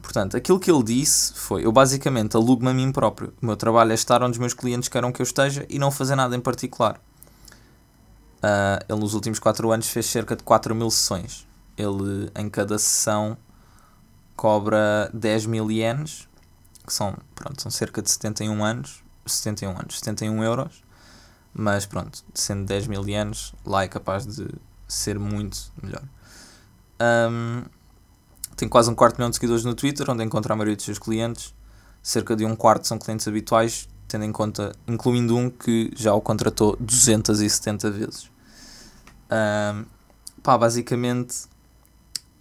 Portanto, 0.00 0.36
aquilo 0.36 0.58
que 0.58 0.70
ele 0.70 0.82
disse 0.82 1.34
foi: 1.34 1.66
eu 1.66 1.70
basicamente 1.70 2.34
alugo-me 2.34 2.70
a 2.70 2.74
mim 2.74 2.90
próprio. 2.90 3.34
O 3.42 3.46
meu 3.46 3.56
trabalho 3.56 3.92
é 3.92 3.94
estar 3.94 4.22
onde 4.22 4.32
os 4.32 4.38
meus 4.38 4.54
clientes 4.54 4.88
querem 4.88 5.12
que 5.12 5.20
eu 5.20 5.24
esteja 5.24 5.66
e 5.68 5.78
não 5.78 5.90
fazer 5.90 6.16
nada 6.16 6.34
em 6.34 6.40
particular. 6.40 6.98
Uh, 8.38 8.82
ele, 8.88 9.00
nos 9.00 9.12
últimos 9.14 9.38
4 9.38 9.70
anos, 9.70 9.88
fez 9.88 10.06
cerca 10.06 10.34
de 10.34 10.42
4 10.42 10.74
mil 10.74 10.90
sessões. 10.90 11.46
Ele, 11.76 12.30
em 12.34 12.48
cada 12.48 12.78
sessão, 12.78 13.36
cobra 14.34 15.10
10 15.12 15.46
mil 15.46 15.70
ienes, 15.70 16.26
que 16.86 16.92
são, 16.92 17.14
pronto, 17.34 17.60
são 17.60 17.70
cerca 17.70 18.00
de 18.00 18.10
71 18.10 18.64
anos, 18.64 19.02
71 19.26 19.70
anos, 19.70 19.98
71 19.98 20.42
euros. 20.42 20.87
Mas 21.52 21.86
pronto, 21.86 22.22
sendo 22.34 22.64
10 22.66 22.86
mil 22.86 23.02
anos, 23.16 23.54
lá 23.64 23.84
é 23.84 23.88
capaz 23.88 24.26
de 24.26 24.48
ser 24.86 25.18
muito 25.18 25.72
melhor. 25.82 26.02
Um, 27.00 27.64
tem 28.56 28.68
quase 28.68 28.90
um 28.90 28.94
quarto 28.94 29.16
milhão 29.16 29.30
de 29.30 29.36
seguidores 29.36 29.64
no 29.64 29.74
Twitter, 29.74 30.08
onde 30.10 30.24
encontra 30.24 30.52
a 30.52 30.56
maioria 30.56 30.76
dos 30.76 30.84
seus 30.84 30.98
clientes. 30.98 31.54
Cerca 32.02 32.34
de 32.34 32.44
um 32.44 32.56
quarto 32.56 32.86
são 32.86 32.98
clientes 32.98 33.26
habituais, 33.28 33.88
tendo 34.06 34.24
em 34.24 34.32
conta, 34.32 34.74
incluindo 34.86 35.36
um 35.36 35.50
que 35.50 35.92
já 35.96 36.14
o 36.14 36.20
contratou 36.20 36.76
270 36.80 37.90
vezes. 37.90 38.30
Um, 39.30 39.84
pá, 40.42 40.56
basicamente, 40.56 41.44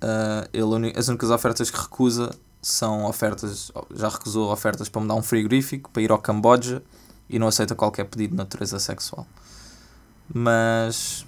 uh, 0.01 0.47
ele, 0.53 0.93
as 0.97 1.07
únicas 1.07 1.29
ofertas 1.29 1.69
que 1.69 1.79
recusa 1.79 2.31
são 2.61 3.05
ofertas, 3.05 3.71
já 3.93 4.09
recusou 4.09 4.51
ofertas 4.51 4.89
para 4.89 5.01
mudar 5.01 5.15
um 5.15 5.23
frigorífico, 5.23 5.89
para 5.91 6.01
ir 6.01 6.11
ao 6.11 6.17
Camboja 6.17 6.81
e 7.29 7.37
não 7.39 7.47
aceita 7.47 7.75
qualquer 7.75 8.05
pedido 8.05 8.31
de 8.31 8.37
natureza 8.37 8.79
sexual. 8.79 9.27
Mas 10.33 11.25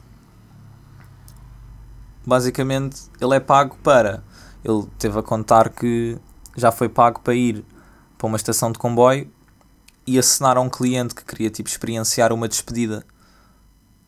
basicamente 2.26 3.02
ele 3.20 3.36
é 3.36 3.40
pago 3.40 3.78
para. 3.84 4.24
Ele 4.64 4.88
teve 4.98 5.18
a 5.20 5.24
contar 5.24 5.70
que 5.70 6.18
já 6.56 6.72
foi 6.72 6.90
pago 6.90 7.22
para 7.22 7.34
ir 7.34 7.66
para 8.18 8.28
uma 8.28 8.36
estação 8.36 8.72
de 8.72 8.78
comboio 8.78 9.32
e 10.06 10.20
assinar 10.20 10.58
a 10.58 10.62
um 10.62 10.70
cliente 10.70 11.16
que 11.16 11.24
queria 11.24 11.50
tipo, 11.50 11.70
experienciar 11.70 12.34
uma 12.34 12.48
despedida. 12.48 13.06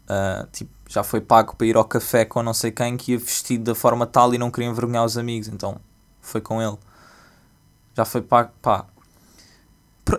Uh, 0.04 0.48
tipo, 0.52 0.72
já 0.90 1.04
foi 1.04 1.22
pago 1.22 1.56
para 1.56 1.68
ir 1.68 1.78
ao 1.78 1.86
café 1.86 2.26
com 2.26 2.44
não 2.44 2.54
sei 2.54 2.72
quem 2.72 2.98
que 2.98 3.14
ia 3.14 3.18
vestido 3.18 3.64
da 3.64 3.76
forma 3.76 4.06
tal 4.06 4.34
e 4.34 4.38
não 4.38 4.52
queria 4.52 4.70
envergonhar 4.70 5.06
os 5.06 5.18
amigos, 5.18 5.48
então 5.48 5.80
foi 6.20 6.42
com 6.42 6.62
ele. 6.62 6.78
Já 7.96 8.04
foi 8.04 8.22
pago, 8.22 8.52
pá. 8.62 8.86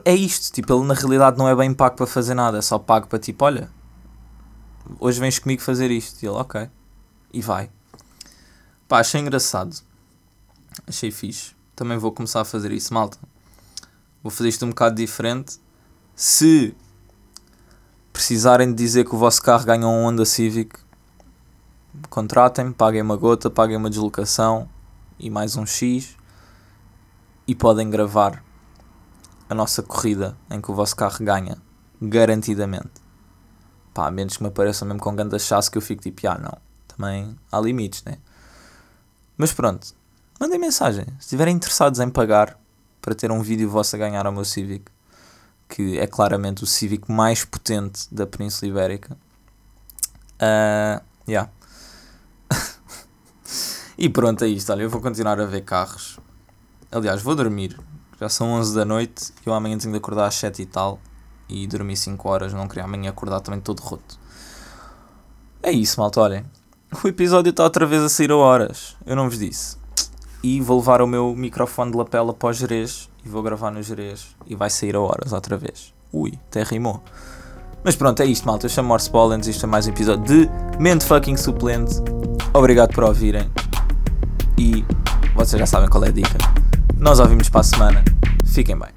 É 0.04 0.14
isto, 0.14 0.52
tipo, 0.52 0.72
ele 0.72 0.86
na 0.86 0.94
realidade 0.94 1.36
não 1.36 1.48
é 1.48 1.54
bem 1.54 1.74
pago 1.74 1.96
para 1.96 2.06
fazer 2.06 2.34
nada, 2.34 2.58
é 2.58 2.62
só 2.62 2.78
pago 2.78 3.08
para 3.08 3.18
tipo, 3.18 3.44
olha, 3.44 3.68
hoje 4.98 5.20
vens 5.20 5.38
comigo 5.38 5.62
fazer 5.62 5.90
isto. 5.90 6.22
E 6.22 6.26
ele, 6.26 6.36
ok. 6.36 6.68
E 7.32 7.40
vai. 7.40 7.70
Pá, 8.88 9.00
achei 9.00 9.20
engraçado. 9.20 9.76
Achei 10.86 11.10
fixe. 11.10 11.54
Também 11.74 11.98
vou 11.98 12.12
começar 12.12 12.40
a 12.40 12.44
fazer 12.44 12.72
isso, 12.72 12.92
malta. 12.92 13.18
Vou 14.22 14.30
fazer 14.30 14.50
isto 14.50 14.64
um 14.64 14.70
bocado 14.70 14.94
diferente. 14.94 15.58
Se 16.14 16.74
precisarem 18.12 18.68
de 18.68 18.74
dizer 18.74 19.04
que 19.04 19.14
o 19.14 19.18
vosso 19.18 19.42
carro 19.42 19.64
ganhou 19.64 19.90
um 19.90 20.06
Honda 20.06 20.24
Civic, 20.24 20.78
contratem-me, 22.10 22.72
paguem 22.72 23.02
uma 23.02 23.16
gota, 23.16 23.50
paguem 23.50 23.76
uma 23.76 23.90
deslocação 23.90 24.68
e 25.18 25.30
mais 25.30 25.56
um 25.56 25.64
X 25.64 26.16
e 27.46 27.54
podem 27.54 27.88
gravar 27.88 28.44
a 29.52 29.54
nossa 29.54 29.82
corrida 29.82 30.36
em 30.50 30.60
que 30.60 30.70
o 30.70 30.74
vosso 30.74 30.96
carro 30.96 31.24
ganha, 31.24 31.58
garantidamente. 32.00 32.90
Pá, 33.92 34.06
a 34.06 34.10
menos 34.10 34.38
que 34.38 34.42
me 34.42 34.48
apareça 34.48 34.84
mesmo 34.86 34.98
com 34.98 35.14
grande 35.14 35.38
chasse 35.38 35.70
que 35.70 35.76
eu 35.76 35.82
fico 35.82 36.02
tipo, 36.02 36.26
ah 36.26 36.38
não, 36.38 36.58
também 36.88 37.38
há 37.50 37.60
limites, 37.60 38.02
né? 38.04 38.16
Mas 39.36 39.52
pronto, 39.52 39.94
mandem 40.40 40.58
mensagem. 40.58 41.04
Se 41.18 41.26
estiverem 41.26 41.54
interessados 41.54 42.00
em 42.00 42.08
pagar 42.08 42.58
para 43.02 43.14
ter 43.14 43.30
um 43.30 43.42
vídeo 43.42 43.68
vosso 43.68 43.94
a 43.94 43.98
ganhar 43.98 44.24
ao 44.24 44.32
meu 44.32 44.44
Civic, 44.44 44.90
que 45.68 45.98
é 45.98 46.06
claramente 46.06 46.64
o 46.64 46.66
Civic 46.66 47.12
mais 47.12 47.44
potente 47.44 48.06
da 48.10 48.26
Península 48.26 48.70
Ibérica. 48.70 49.18
Uh, 50.40 51.02
yeah. 51.28 51.50
e 53.98 54.08
pronto, 54.08 54.44
é 54.44 54.48
isto. 54.48 54.72
Olha, 54.72 54.82
eu 54.82 54.90
vou 54.90 55.00
continuar 55.00 55.38
a 55.38 55.44
ver 55.44 55.62
carros. 55.62 56.18
Aliás, 56.90 57.20
vou 57.20 57.34
dormir. 57.34 57.78
Já 58.22 58.28
são 58.28 58.52
11 58.52 58.76
da 58.76 58.84
noite. 58.84 59.32
Eu 59.44 59.52
amanhã 59.52 59.76
tenho 59.76 59.90
de 59.90 59.98
acordar 59.98 60.28
às 60.28 60.36
7 60.36 60.62
e 60.62 60.66
tal. 60.66 61.00
E 61.48 61.66
dormi 61.66 61.96
5 61.96 62.28
horas. 62.28 62.52
Não 62.52 62.68
queria 62.68 62.84
amanhã 62.84 63.10
acordar 63.10 63.40
também 63.40 63.60
todo 63.60 63.80
roto. 63.80 64.16
É 65.60 65.72
isso, 65.72 65.98
malta. 65.98 66.20
Olhem. 66.20 66.44
O 67.02 67.08
episódio 67.08 67.50
está 67.50 67.64
outra 67.64 67.84
vez 67.84 68.00
a 68.00 68.08
sair 68.08 68.30
a 68.30 68.36
horas. 68.36 68.96
Eu 69.04 69.16
não 69.16 69.28
vos 69.28 69.40
disse. 69.40 69.76
E 70.40 70.60
vou 70.60 70.78
levar 70.78 71.02
o 71.02 71.06
meu 71.06 71.34
microfone 71.34 71.90
de 71.90 71.96
lapela 71.96 72.32
para 72.32 72.50
o 72.50 72.52
Jerez 72.52 73.10
e 73.24 73.28
vou 73.28 73.42
gravar 73.42 73.72
no 73.72 73.82
Jerez 73.82 74.36
e 74.46 74.54
vai 74.54 74.70
sair 74.70 74.94
a 74.94 75.00
horas 75.00 75.32
outra 75.32 75.56
vez. 75.56 75.92
Ui, 76.12 76.38
até 76.48 76.62
rimou. 76.62 77.02
Mas 77.82 77.96
pronto, 77.96 78.22
é 78.22 78.26
isto, 78.26 78.46
malta. 78.46 78.66
Eu 78.66 78.70
chamo 78.70 78.86
Morse 78.86 79.10
Pollens. 79.10 79.48
Isto 79.48 79.66
é 79.66 79.68
mais 79.68 79.88
um 79.88 79.90
episódio 79.90 80.24
de 80.24 80.78
Mente 80.78 81.04
Fucking 81.04 81.36
Suplente. 81.36 81.96
Obrigado 82.54 82.94
por 82.94 83.02
ouvirem. 83.02 83.50
E 84.56 84.84
vocês 85.34 85.58
já 85.58 85.66
sabem 85.66 85.90
qual 85.90 86.04
é 86.04 86.08
a 86.08 86.12
dica. 86.12 86.61
Nós 87.02 87.18
ouvimos 87.18 87.48
para 87.48 87.62
a 87.62 87.64
semana. 87.64 88.04
Fiquem 88.46 88.78
bem. 88.78 88.88